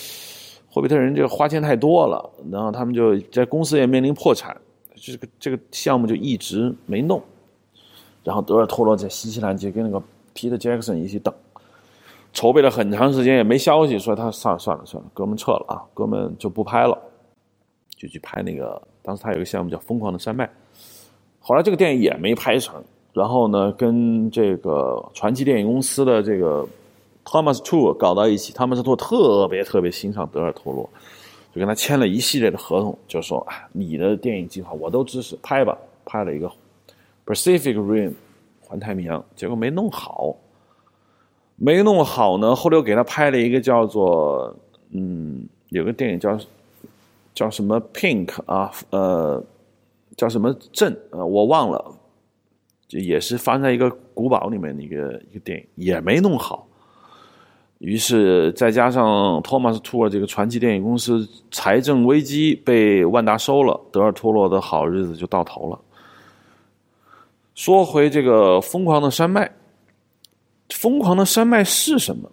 [0.69, 4.55] 霍比特人》这个花钱太多了，然后他们就在公司也面临破产，
[4.93, 7.19] 这个这个项目就一直没弄。
[8.23, 9.99] 然后德尔托罗在新西兰就跟那个
[10.35, 11.33] 皮特杰克逊一起等。
[12.31, 16.95] 筹备了很长时间也没消息，说他算了算了算了，哥们撤了啊，哥们就不拍了，
[17.97, 18.79] 就去拍那个。
[19.01, 20.45] 当时他有个项目叫《疯狂的山脉》，
[21.39, 22.83] 后来这个电影也没拍成。
[23.13, 26.65] 然后呢，跟这个传奇电影公司的这个
[27.25, 30.89] Thomas t o 搞到一起，Thomas t o 特别特别欣赏德尔托罗，
[31.53, 35.77] 就跟他签了一系列的合同，就说啊，你的电影计划我都支持，拍吧。
[36.03, 36.51] 拍了一个
[37.25, 38.13] Pacific Rim
[38.61, 40.35] 环太平洋，结果没弄好。
[41.57, 44.55] 没弄好呢，后来又给他拍了一个叫做
[44.91, 46.37] 嗯，有个电影叫
[47.33, 49.43] 叫什么 Pink 啊，呃，
[50.15, 51.93] 叫什么镇呃，我忘了，
[52.87, 56.67] 就也是放在一个古堡里面的一个一个电影，也没弄好。
[57.79, 65.79] 于是再加上托马斯托尔这个传奇电影公司财政危机被万达收了，德尔托罗的好日子就到头了。
[67.55, 69.51] 说回这个疯狂的山脉。
[70.69, 72.31] 疯狂的山脉是什么？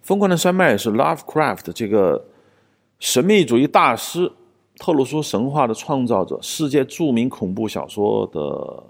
[0.00, 2.26] 疯狂的山脉是 Lovecraft 这个
[3.00, 4.30] 神秘主义大师、
[4.76, 8.84] 特鲁苏神话的创造者、世界著名恐怖小说的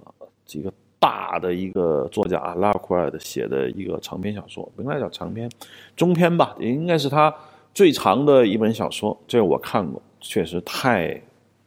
[0.45, 5.49] 这个大的一个作家啊，Lovecraft 写的一个长篇小说，不应该叫长篇，
[5.97, 7.33] 中篇吧，也应该是他
[7.73, 9.17] 最长的一本小说。
[9.29, 11.23] 这个我看过，确实太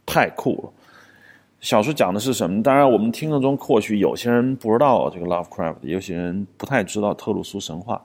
[0.06, 0.70] 太酷了。
[1.62, 2.62] 小说讲的是什么？
[2.62, 8.04] 当然，我们听众中或许有些人不知道这个 Lovecraft，有些人不太知道特鲁苏神话，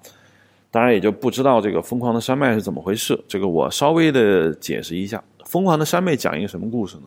[0.70, 3.18] 当然也就不知道这个疯狂的山脉是怎么回事。
[3.26, 7.04] 这个我稍微的解释一下，疯狂的山脉讲一个什么故事呢？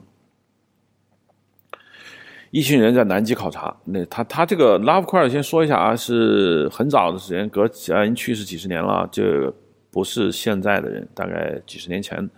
[2.52, 7.70] 一群人在南极考察，那他他这个 Lovecraft 先说一下啊，是很早的时间，隔已
[8.06, 9.54] 经去世几十年了，这
[9.90, 12.30] 不是现在的人，大概几十年前。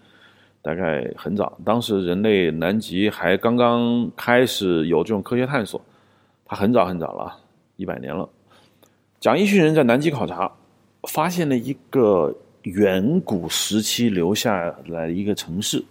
[0.62, 5.82] 大概很早，当时人类南极还刚刚开始有这种科学探索，
[6.46, 7.36] 他很早很早了，
[7.76, 8.30] 一百年了。
[9.20, 10.50] 讲一群人在南极考察，
[11.08, 15.84] 发现了一个远古时期留下来一个城市，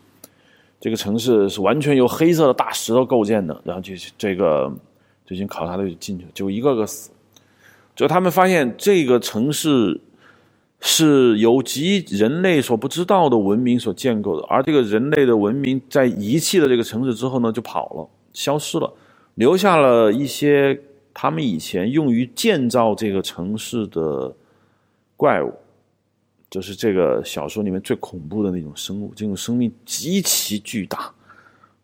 [0.80, 4.72] 这个城市是完全由黑色的大石头构建的，然后就这个
[5.24, 7.10] 最近考察队进去，就一个个死。
[7.94, 10.00] 就他们发现这个城市。
[10.84, 18.92] 是由极人类所不知道的文明所建构的，而这个人类的文明在遗弃了这个城市之后呢，就跑了，消失了，
[19.36, 20.76] 留下了一些
[21.14, 24.34] 他们以前用于建造这个城市的
[25.22, 25.54] 怪物，
[26.50, 31.14] 就是这个小说里面最恐怖的那种生物，这种生命极其巨大，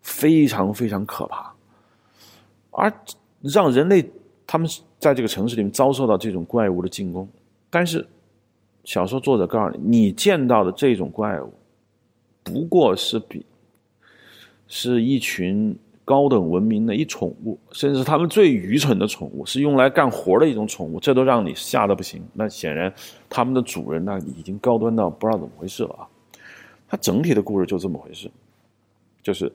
[0.01, 1.53] 非常非常可怕，
[2.71, 2.91] 而
[3.41, 4.11] 让人类
[4.45, 4.69] 他们
[4.99, 7.25] 在这个城市里面遭受到这种怪物的进攻，
[7.69, 8.05] 但是。
[8.85, 11.53] 小说作者告诉你，你见到的这种怪物，
[12.41, 13.45] 不过是比
[14.67, 15.77] 是一群
[16.09, 22.19] 高等文明的一宠物，甚至他们最愚蠢的宠物，是用来干活的一种宠物，这都让你吓得不行。
[22.33, 22.91] 那显然，
[23.29, 26.09] 他们的主人那已经高端到不知道怎么回事了啊！
[26.87, 28.27] 它整体的故事就这么回事，
[29.21, 29.53] 就是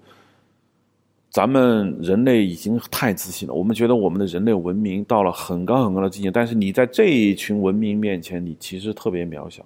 [1.28, 9.64] 咱们人类已经太自信了，我们觉得我们的人类文明到了很高很高的境界，但是你在这一群文明面前，你其实特别渺小。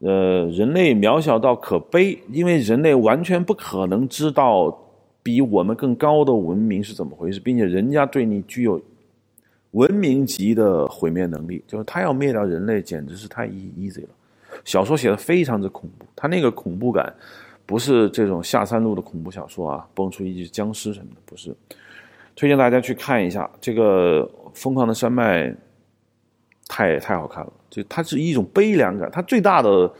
[0.00, 4.83] 呃，人类渺小到可悲，因为人类完全不可能知道
[5.24, 8.80] 比我们更高的文明是怎么回事，并且人家对你具有
[9.72, 14.08] 文明级的毁灭能力，就是他要灭掉人类，简直是太 easy 了。
[14.64, 17.12] 小说写的非常之恐怖，他那个恐怖感
[17.66, 21.52] 不是这种下三路的恐怖小说啊，蹦出一只僵尸什么的，不是。
[22.36, 25.48] 推荐大家去看一下这个《疯狂的山脉》，
[26.68, 27.52] 太太好看了。
[27.70, 29.92] 就它是一种悲凉感，它最大的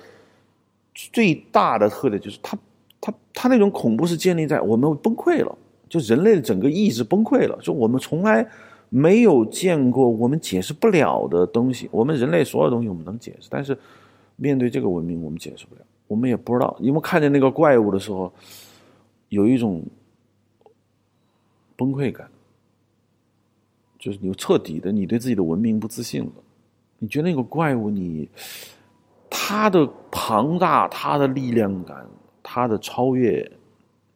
[0.95, 2.57] 最大的特点就是它
[3.05, 5.59] 它它那种恐怖是建立在我们崩溃了，
[5.91, 8.49] 就人类的整个意志崩溃了，就我们从来
[8.89, 13.77] 没有见过我们解释不了的东西，我们人类所有东西我们能解释，但是
[14.37, 18.33] 面对这个文明我们解释不了，我们也不知道，因为看见那个怪物的时候
[19.29, 19.85] 有一种
[21.77, 22.27] 崩溃感，
[23.99, 26.33] 就是你彻底的你对自己的文明不自信了。
[27.01, 28.27] 你觉得那个怪物，你
[29.29, 32.07] 它的庞大、它的力量感、
[32.45, 33.51] 它的超越，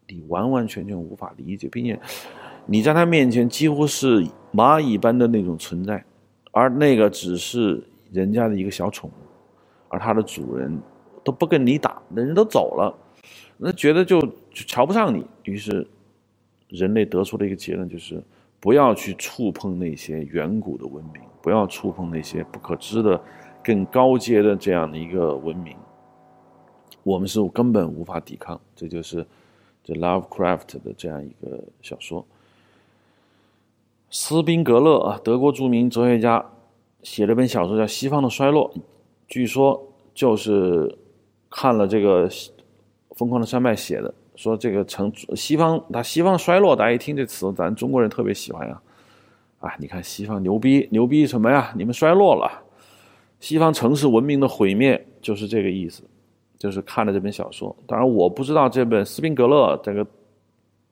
[0.07, 1.99] 你完完全全无法理解，并且
[2.66, 4.24] 你在他面前几乎是
[4.55, 6.05] 蚂蚁般的那种存在，
[6.53, 9.12] 而那个只是人家的一个小宠物，
[9.89, 10.81] 而它的主人
[11.24, 12.95] 都不跟你打，那人都走了，
[13.57, 15.85] 那觉得就就瞧不上你，于是
[16.68, 18.22] 人类得出的一个结论就是。
[18.61, 23.22] 不要去触碰那些远古的文明，不要触碰那些不可知的、
[23.62, 25.76] 更高阶的这样的一个文明。
[27.03, 28.61] 我们是根本无法抵抗。
[28.77, 29.27] 这就是
[29.83, 32.25] 这 Lovecraft 的这样一个小说。
[34.11, 36.45] 斯宾格勒啊，德国著名哲学家，
[37.03, 38.73] 写了本小说叫《西方的衰落》，
[39.27, 40.97] 据说就是
[41.51, 42.29] 看了这个
[43.11, 44.15] 《疯狂的山脉》写的。
[44.35, 48.81] 说这个城西方，他西方衰落，大家一听这词，咱中国人特别喜欢呀。
[49.59, 51.75] 啊，你看西方牛逼牛逼什么呀？
[51.77, 52.63] 你们衰落了，
[53.41, 56.05] 西方城市文明的毁灭就是这个意思。
[56.59, 60.07] 就是看了这本小说，当然我不知道这本斯宾格勒这个，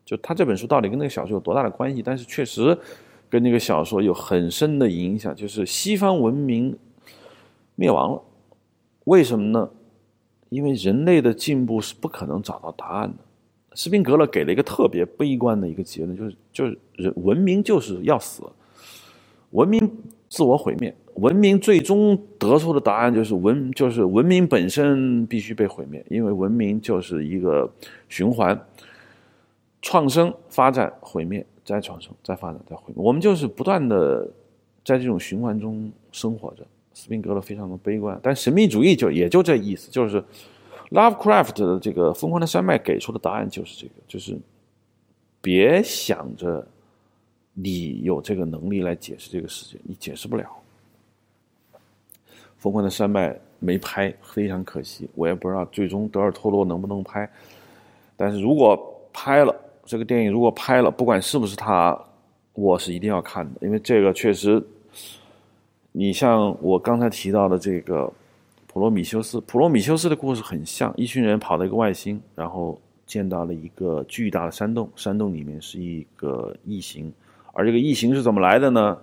[0.05, 2.79] 就他这本书到底跟那个小说有多大的关系，但是确实
[3.29, 6.79] 跟那个小说有很深的影响，就是西方文明
[7.75, 8.23] 灭亡了。
[9.05, 9.69] 为什么呢？
[10.49, 13.17] 因为人类的进步是不可能找到答案的。
[13.75, 18.45] 斯宾格勒给了一个特别悲观的一个结论，就是就是人文明就是要死，
[19.51, 19.91] 文明
[20.29, 27.71] 自我毁灭，文明最终得出的答案就是文就是文明本身必须被毁灭，因为文明就是一个
[28.09, 28.59] 循环，
[29.83, 34.27] 创生、发展、毁灭，再创生、再发展、再毁灭，我们就是不断的
[34.85, 36.67] 在这种循环中生活着。
[36.95, 40.23] 斯宾格勒非常的悲观，但神秘主义就也就这意思，就是。
[40.91, 44.39] Lovecraft 的这个《疯狂的山脉》给出的答案就是这个，就是
[45.41, 46.65] 别想着
[47.55, 50.45] 你有这个能力来解释这个世界，你解释不了。
[52.59, 57.29] 《疯狂的山脉》没拍，非常可惜，我也不知道最终德尔托罗能不能拍。
[58.17, 58.79] 但是如果
[59.13, 59.55] 拍了
[59.85, 61.99] 这个电影，如果拍了，不管是不是他，
[62.55, 64.63] 我是一定要看的，因为这个确实，
[65.93, 68.13] 你像我刚才提到的这个。
[68.69, 77.11] 普罗米修斯，普罗米修斯的故事很像，一群人跑到一个外星，然后见到了一个巨大的山洞，山洞里面是一个异形，
[77.55, 78.99] 而这个异形是怎么来的呢？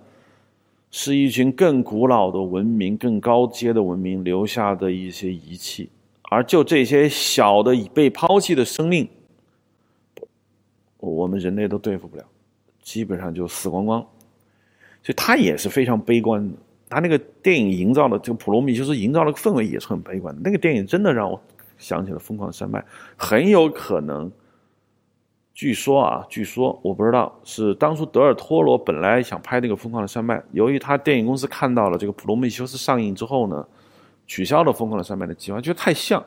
[0.96, 5.90] 是一群更古老的文明、更高阶的文明留下的一些遗器，
[6.30, 9.08] 而就这些小的已被抛弃的生命，
[10.98, 12.22] 我们人类都对付不了，
[12.80, 14.00] 基本上就死光光，
[15.02, 16.54] 所以他也是非常悲观的。
[16.88, 20.40] 他那个电影营造的这个普罗米修斯营造的氛围也是很悲观的。
[20.44, 21.42] 那个电影真的让我
[21.76, 22.78] 想起了《疯狂山脉》，
[23.16, 24.30] 很有可能，
[25.54, 33.66] 据说啊，据说我不知道是当初德尔托罗本来想拍那个《疯狂的山脉》，由于他电影公司看到了这个普罗米修斯上映之后呢，
[34.26, 36.22] 取消了《疯狂的山脉》的计划，觉得太像。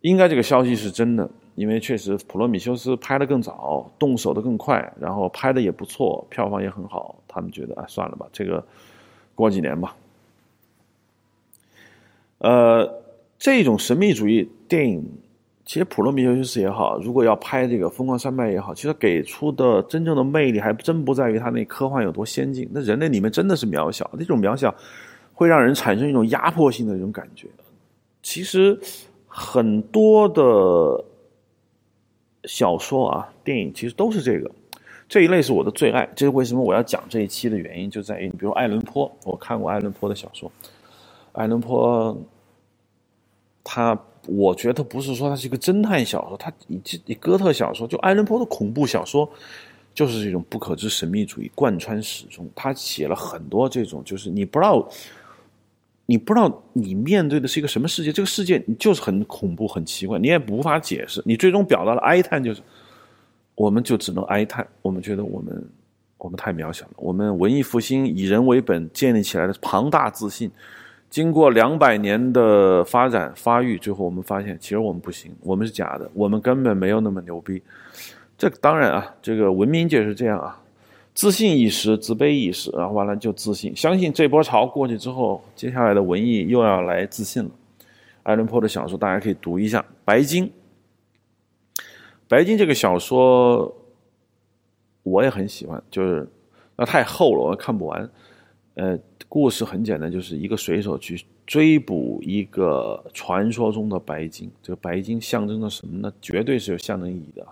[0.00, 7.16] 应该这个消息是真的，因为确实普罗米修斯拍的更早，动手的更快，然后拍的也不错，票房也很好。
[7.28, 8.64] 他们觉得啊，算了吧，这个。
[9.34, 9.96] 过几年吧。
[12.38, 13.02] 呃，
[13.38, 15.08] 这种神秘主义电影，
[15.68, 24.74] 其实《普罗米修斯》也好，如果要拍这个《疯狂山脉》也好，其实给出的真正的魅力还真不在于它那科幻有多先进，那人类里面真的是渺小，那种渺小
[25.34, 27.46] 会让人产生一种压迫性的一种感觉。
[28.22, 28.80] 其实
[29.26, 31.04] 很多的
[32.44, 34.50] 小说啊、电影，其实都是这个
[35.06, 36.08] 这一类是我的最爱。
[36.16, 40.50] 这是为什么我要讲这一期的原因，就在于你，比如爱伦坡，我看过爱伦坡的小说。
[41.32, 42.16] 爱伦坡，
[43.62, 43.94] 他
[44.28, 49.28] 我觉得不是说它是一个侦探小说，它以以哥特小说，就爱伦坡的恐怖小说，
[49.94, 52.48] 就是这种不可知神秘主义贯穿始终。
[52.54, 54.88] 他写了很多这种，就是你不知道。
[56.10, 61.22] 你不知道你面对的是一个什么世界，这个世界你就是很恐怖、很奇怪，你也无法解释。
[61.26, 62.62] 你最终表达了哀叹，就是
[63.54, 64.66] 我们就只能哀叹。
[64.80, 65.70] 我们觉得我们
[66.16, 66.92] 我们太渺小了。
[66.96, 70.50] 我们文艺复兴以人为本建立起来的庞大自信，
[71.10, 77.62] 经过两百年的发展发育，最后我们发现其实我们不行，我们是假的，我们根本没有那么牛逼。
[78.36, 80.62] 这当然啊，这个文明界是这样啊。
[81.14, 87.50] 自信一时，自卑一时，然后完了就自信，相信这波潮过去之后，接下来的文艺又要来自信了。
[88.22, 90.46] 爱伦坡的小说大家可以读一下《白鲸》。
[92.28, 93.74] 《白鲸》这个小说
[95.02, 96.28] 我也很喜欢，就是
[96.76, 98.08] 那太厚了，我看不完。
[98.74, 98.96] 呃，
[99.28, 104.50] 故事很简单，就是一个水手去追捕一个传说中的白鲸。
[104.62, 106.12] 这个白鲸象征着什么呢？
[106.20, 107.46] 绝对是有象征意义的。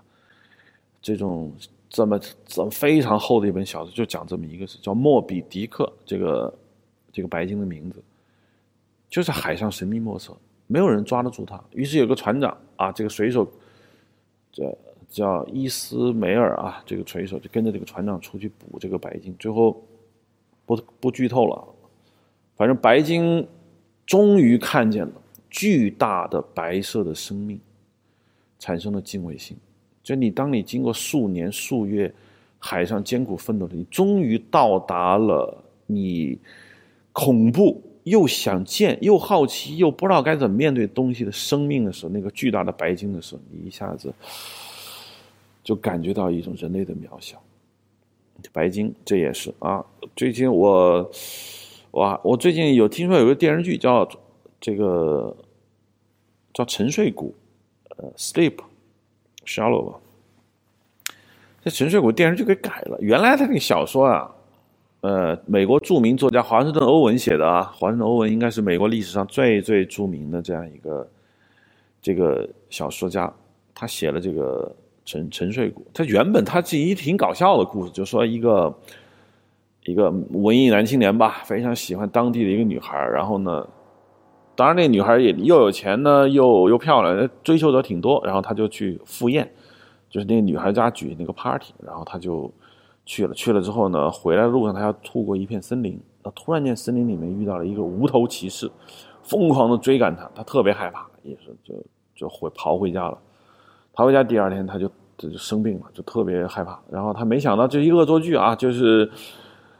[1.00, 1.52] 这种。
[1.88, 5.90] 这么这么非常厚的一本小说，就讲这么一个事，叫莫比迪克。
[6.04, 6.52] 这个
[7.12, 8.02] 这个白鲸的名字，
[9.08, 10.36] 就是海上神秘莫测，
[10.66, 11.58] 没有人抓得住他。
[11.70, 13.48] 于是有个船长啊，这个水手，
[14.52, 14.76] 这
[15.08, 19.34] 叫伊斯梅尔啊，这个水手就跟着这个船长出去捕这个白鲸。
[19.38, 19.80] 最后
[20.66, 21.64] 不不剧透了，
[22.56, 23.46] 反正白鲸
[24.04, 25.12] 终于看见了
[25.48, 27.58] 巨大的白色的生命，
[28.58, 29.56] 产生了敬畏心。
[30.02, 32.12] 就你，当你经过数年数月
[32.58, 36.38] 海上艰苦奋斗的你，终于到达了你
[37.12, 44.12] 恐怖又想见又好奇又不知道该怎么面对东西的生命的时候，那个巨大的白鲸的时候，你一下子
[45.64, 47.42] 就感觉到一种人类的渺小。
[48.52, 49.84] 白鲸，这也是啊。
[50.14, 51.10] 最近我，
[51.92, 54.08] 哇，我最近有听说有个电视剧叫
[54.60, 55.36] 这个
[56.54, 57.34] 叫《沉睡谷》，
[57.96, 58.54] 呃，Sleep。
[59.48, 59.94] Shallow，
[61.62, 62.98] 这《沉睡谷》电视剧给改了。
[63.00, 64.28] 原来他那个小说啊，
[65.02, 67.62] 呃，美国著名作家华盛顿·欧文写的啊。
[67.62, 71.08] 华盛顿·欧文应该是美国历史上最最著名的这样一个
[72.02, 73.32] 这个小说家。
[73.72, 74.68] 他写了这个
[75.06, 78.78] 《沉沉睡谷》，他原本他是一挺搞笑的故事，就说一个
[79.84, 83.66] 一个文艺男青年吧，非常喜欢当地的一个女孩，然后呢。
[84.58, 88.18] 当然，那女孩也又有钱呢，又又漂亮，追求者挺多。
[88.24, 89.46] 然后他就去赴宴，
[90.08, 92.50] 就是那女孩家举那个 party，然后他就
[93.04, 93.34] 去了。
[93.34, 98.70] 去了之后呢，回来的路上他要路过一片森林，那突然间森林里面遇到了一个无头骑士，
[99.22, 101.74] 疯狂的追赶他，他特别害怕，也是就
[102.14, 103.18] 就回跑回家了。
[103.96, 106.78] 逃回家第二天他就这就生病了，就特别害怕。
[106.90, 109.10] 然后他没想到这一恶作剧啊，就是。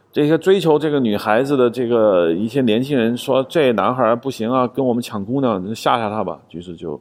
[0.09, 6.99] 这些追求这个女孩子的这个一些年轻人说：“这男孩不行啊，跟我们抢姑娘，吓吓他吧。”于是就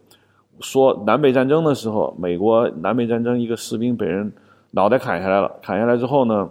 [0.60, 4.30] 说南北战争的时候，美国南北战争一个士兵被人
[4.72, 6.50] 脑袋砍下来了，砍下来之后呢，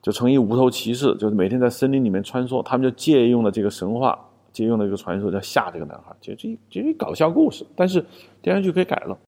[0.00, 2.62] 就成一无头骑士，就是每天在森林里面穿梭。
[2.62, 4.18] 他们就借用了这个神话，
[4.50, 6.14] 借用了一个传说，叫吓这个男孩。
[6.22, 8.02] 就这这一搞笑故事，但是
[8.40, 9.18] 电视剧可以改了，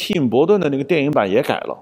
[0.00, 1.78] 蒂姆·伯顿的那个电影版也改了，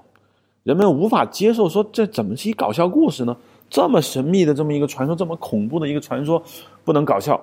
[0.63, 3.35] 人们无法接受，说这怎么是一搞笑故事呢？
[3.69, 6.43] 这么神秘的这么一个传说，这么恐怖的一个传说，
[6.83, 7.39] 不能搞笑。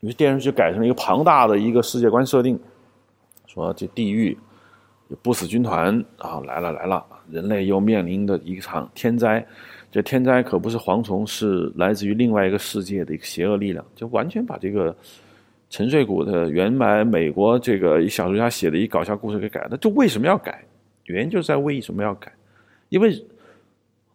[0.00, 2.58] 于是电视剧改成了一个庞大的一个世界观设定，
[3.46, 4.38] 说这地狱
[5.08, 9.44] 有不死军团啊来了来了，人类又面临的一场天灾。
[9.90, 13.84] 这天灾可不是蝗虫，是来自于另外一个世界的一个邪恶力量。
[13.96, 14.94] 就完全把这个
[15.70, 19.76] 沉睡谷的原来美国这个小说家写的一搞笑故事给改了。
[19.76, 20.64] 这为什么要改？
[21.04, 22.32] 原因就在为什么要改？
[22.88, 23.24] 因为。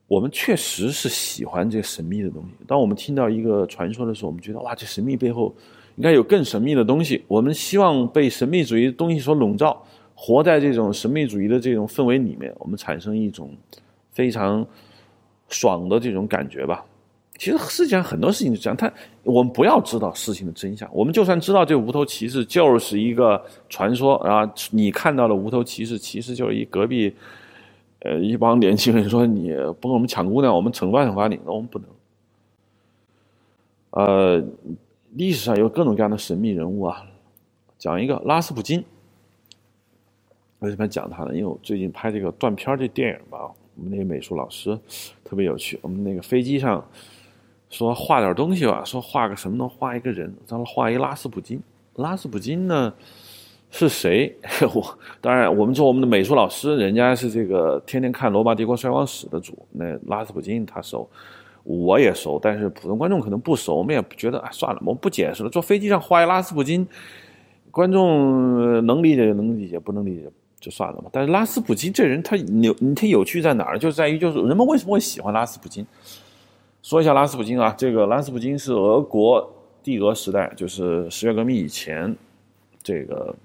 [0.06, 2.50] 我们确实是喜欢这神秘的东西。
[2.68, 5.56] 当我们听到一个传说的时候，我们觉得哇，这神秘背后
[5.96, 7.24] 应该有更神秘的东西。
[7.28, 9.82] 我们希望被神秘主义的东西所笼罩，
[10.14, 13.56] 活在这种神秘主义的这种氛围里面，我们产生一种
[14.12, 14.64] 非常
[15.48, 16.86] 爽的这种感觉吧。
[17.44, 18.90] 其实世界上很多事情是这样，他
[19.24, 20.90] 我们不要知道事情的真相。
[20.94, 27.14] 我们就算知道这无头骑士就是一个传说，啊你看到的无头骑士其实就是一隔壁。
[28.06, 31.88] 呃，一帮年轻人说：“你不跟我们抢姑娘，我们惩罚惩罚你。”那我们不能。
[33.92, 34.44] 呃，
[35.12, 37.02] 历史上有各种各样的神秘人物啊，
[37.78, 38.84] 讲一个拉斯普京。
[40.60, 41.34] 为什么讲他呢？
[41.34, 44.78] 因为我最近拍这个断片这电影吧，我们那个美术老师
[45.24, 45.80] 特别有趣。
[45.82, 46.86] 我们那个飞机上
[47.74, 49.68] 说画点东西吧，说画个什么呢？
[49.68, 51.60] 画一个人，咱们画一拉斯普京。
[51.96, 52.94] 拉斯普京呢？
[53.72, 54.32] 是谁？
[54.76, 61.10] 我当然，我们做我们的美术老师，人家是这个天天看罗马帝国衰亡史的主，那拉斯普京他熟，
[61.64, 65.50] 我也熟，但是普通观众可能不熟，我们也觉得啊，算了，我们不解释了。
[65.50, 66.88] 坐飞机上画一拉斯普京，
[67.72, 70.30] 观众能理解就能理解，不能理解
[70.60, 71.10] 就算了吧。
[71.12, 73.80] 但是拉斯普京这人，他有他有趣在哪儿？
[73.80, 75.84] 就在于就是人们为什么会喜欢拉斯普京？
[76.84, 79.52] 说一下拉斯普京啊，这个拉斯普京是俄国
[79.82, 82.16] 帝俄时代，就是十月革命以前，
[82.84, 83.36] 这个。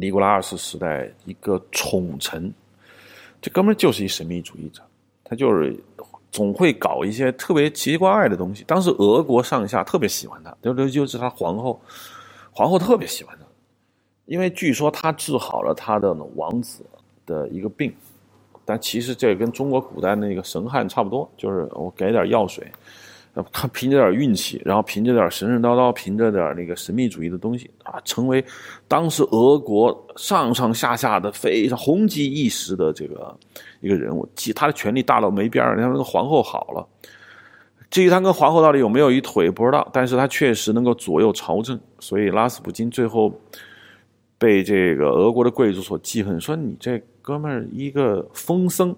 [0.00, 2.54] 尼古拉二世时代一个宠臣，
[3.40, 4.80] 这哥们就是一神秘主义者，
[5.24, 5.76] 他就是
[6.30, 8.62] 总会搞一些特别奇奇怪怪的东西。
[8.64, 11.80] 当时俄国上下特别喜欢他，尤其就是他皇后，
[12.52, 13.44] 皇后特别喜欢他，
[14.26, 16.84] 因为据说他治好了他的王子
[17.26, 17.92] 的一个病，
[18.68, 22.70] 但其实这跟中国古代那个神汉差不多，就是我给点药水。
[23.50, 28.44] 他凭着点运气，然后凭着点神神叨叨，凭着点那个神秘主义的东西啊，成为
[28.86, 33.34] 当时俄国上上下下的非常红极一时的这个
[33.80, 34.28] 一个人物。
[34.34, 35.76] 其他的权力大到没边儿。
[35.76, 36.86] 你看那个皇后好了，
[37.90, 41.78] 至于他跟皇后到底有没有一腿不知道，但是他确实能够左右朝政。
[42.00, 43.32] 所以拉斯普京最后
[44.36, 48.96] 被这个俄国的贵族所记恨，说你这哥们儿一个疯僧，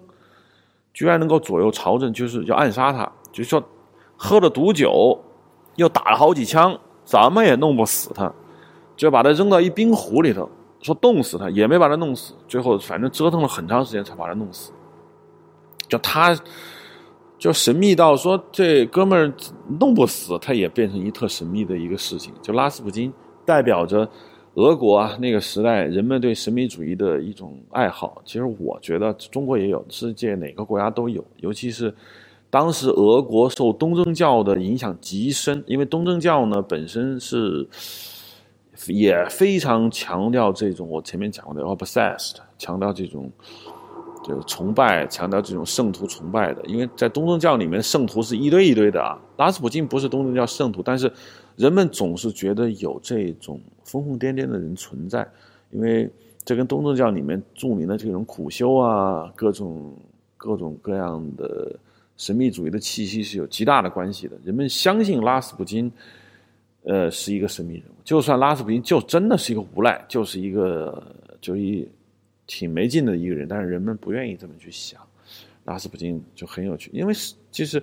[0.93, 3.61] 居然能够左右朝政，就是要暗杀他，就说。
[4.23, 5.19] 喝了毒酒，
[5.77, 8.31] 又打了好几枪，怎么也弄不死他，
[8.95, 10.47] 就把他扔到一冰湖里头，
[10.79, 12.35] 说冻死他也没把他弄死。
[12.47, 14.71] 最后反正折腾了很长时间才把他弄死。
[15.87, 16.37] 就他，
[17.39, 19.33] 就神秘到说这哥们儿
[19.79, 22.31] 弄不死他，也变成一特神秘的一个事情。
[22.43, 23.11] 就拉斯普京
[23.43, 24.07] 代表着
[24.55, 28.21] 俄国啊那个时代人们对神秘主义的一种爱好。
[28.25, 31.93] 其实我觉得中国也有，世界哪个国家都有，尤其是。
[32.53, 37.65] 当时俄国受东正教的影响极深，因为东正教呢本身是
[38.87, 43.31] 也非常强调这种我前面讲过的 obsessed，强调这种
[44.21, 46.61] 就是崇拜，强调这种圣徒崇拜的。
[46.65, 49.17] 因为在东正教里面，圣徒是一堆一堆的啊。
[49.37, 51.09] 拉斯普京不是东正教圣徒，但是
[51.55, 55.27] 人们总是觉得有这种疯疯癫癫的人存在，
[55.71, 56.09] 因为
[56.43, 59.95] 这跟东正教里面著名的这种苦修啊，各种
[60.37, 61.75] 各种各样的。
[62.17, 64.37] 神秘主义的气息是有极大的关系的。
[64.45, 65.91] 人们相信拉斯普京，
[66.83, 67.93] 呃，是一个神秘人物。
[68.03, 71.03] 就算拉斯普京就真的是一个无赖，就是一个
[71.39, 71.87] 就一
[72.45, 75.01] 挺没劲的一个人，但是人们不愿意这么去想。
[75.63, 77.81] 拉斯普京就很有趣，因为是就是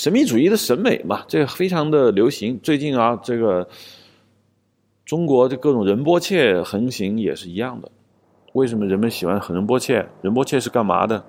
[0.00, 2.58] 神秘主义的审美嘛，这个非常的流行。
[2.62, 3.68] 最近啊，这个
[5.04, 7.92] 中国的各种仁波切横行也是一样的。
[8.54, 10.08] 为什么人们喜欢仁波切？
[10.22, 11.22] 仁波切是干嘛的？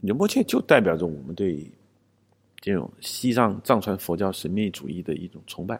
[0.00, 1.70] 仁波切就代表着我们对
[2.62, 5.78] 这种西藏藏传佛教神秘主义的一种崇拜。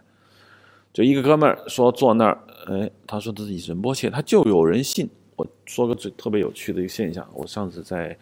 [0.92, 5.08] 就一个哥们儿说坐那儿，哎，他说自己仁波切，他就有人信。
[5.34, 8.14] 我说个最特别有趣的一个现象，我上次在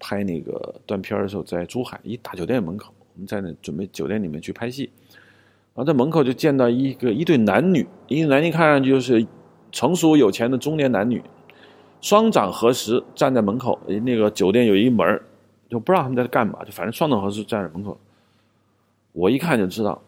[0.00, 4.90] 拍那个断片的时候，在珠海一大酒店门口，我们在那准备酒店里面去拍戏，
[5.74, 9.26] 然后在门口就见到一个一对男女，一个男女看上去就是
[9.70, 11.22] 成熟有钱的中年男女，
[12.00, 15.20] 双掌合十站在门口，那个酒店有一门
[15.68, 17.98] 就不知道他们在干嘛，就反正双掌合十站在门口，
[19.12, 20.02] 我一看就知道，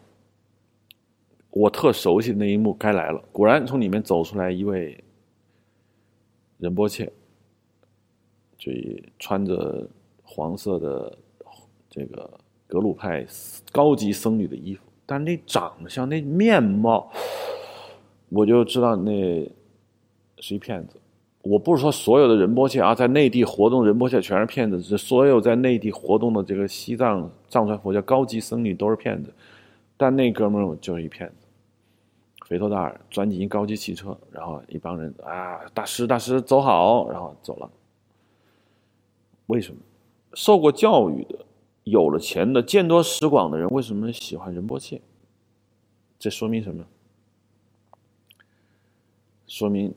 [1.51, 3.23] 我特熟悉的那一幕该来了。
[3.33, 5.03] 果然从里面走出来一位
[6.59, 7.13] 仁波切，
[8.59, 8.73] 就
[9.19, 9.89] 穿着
[10.23, 11.17] 黄色的
[11.89, 12.31] 这个
[12.67, 13.27] 格鲁派
[13.71, 17.11] 高级僧侣的衣服，但那长相那面貌，
[18.29, 19.49] 我就知道那
[20.39, 20.97] 是一骗子。
[21.43, 29.33] 我不是说所有的仁波切啊，在内地活动仁波切全是骗子，是所有在内地活动的这个西藏藏传佛教高级僧侣都是骗子，
[29.97, 31.47] 但那哥们儿就是一骗子，
[32.49, 37.71] 肥头大耳，钻进一高级汽车，然后一帮人啊，大师大师走好，然后走了。
[39.47, 39.79] 为什么？
[40.35, 41.39] 受过教育的、
[41.87, 45.01] 有了钱的、见多识广的人，为什么喜欢仁波切？
[46.19, 46.85] 这说明什么？
[49.47, 49.95] 说明。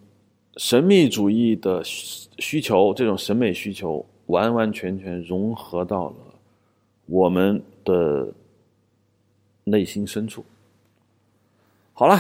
[0.57, 6.15] 神秘主义的需求，这种审美需求，完完全全融合到了
[7.05, 8.33] 我们的
[9.63, 10.43] 内心深处。
[11.93, 12.19] 好了，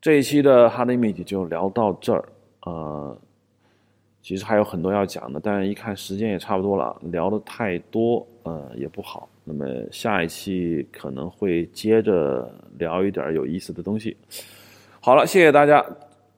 [0.00, 2.28] 这一期的 Hard Image 就聊到这儿。
[2.62, 3.16] 呃，
[4.28, 9.26] 其实还有很多要讲的，但是一看时间也差不多了，聊的太多，呃，也不好。
[9.42, 12.46] 那么下一期可能会接着
[12.76, 14.14] 聊一点有意思的东西。
[15.00, 15.82] 好了，谢谢大家。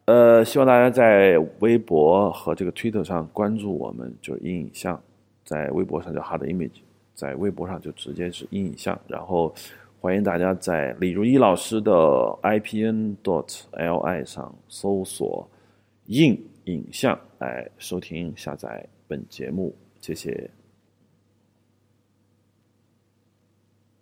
[0.04, 5.02] 呃，希望大家在微博和这个 Twitter 上关注我们，就是阴影像，
[5.44, 9.52] 在微博上叫 Hard Image，在微博上就直接是阴影像，然后
[10.00, 11.90] 欢迎大家在李如一老师的
[12.44, 15.48] IPN dot LI 上搜索
[16.06, 16.40] “硬
[16.70, 20.50] 影像”来收听下载本节目，谢谢。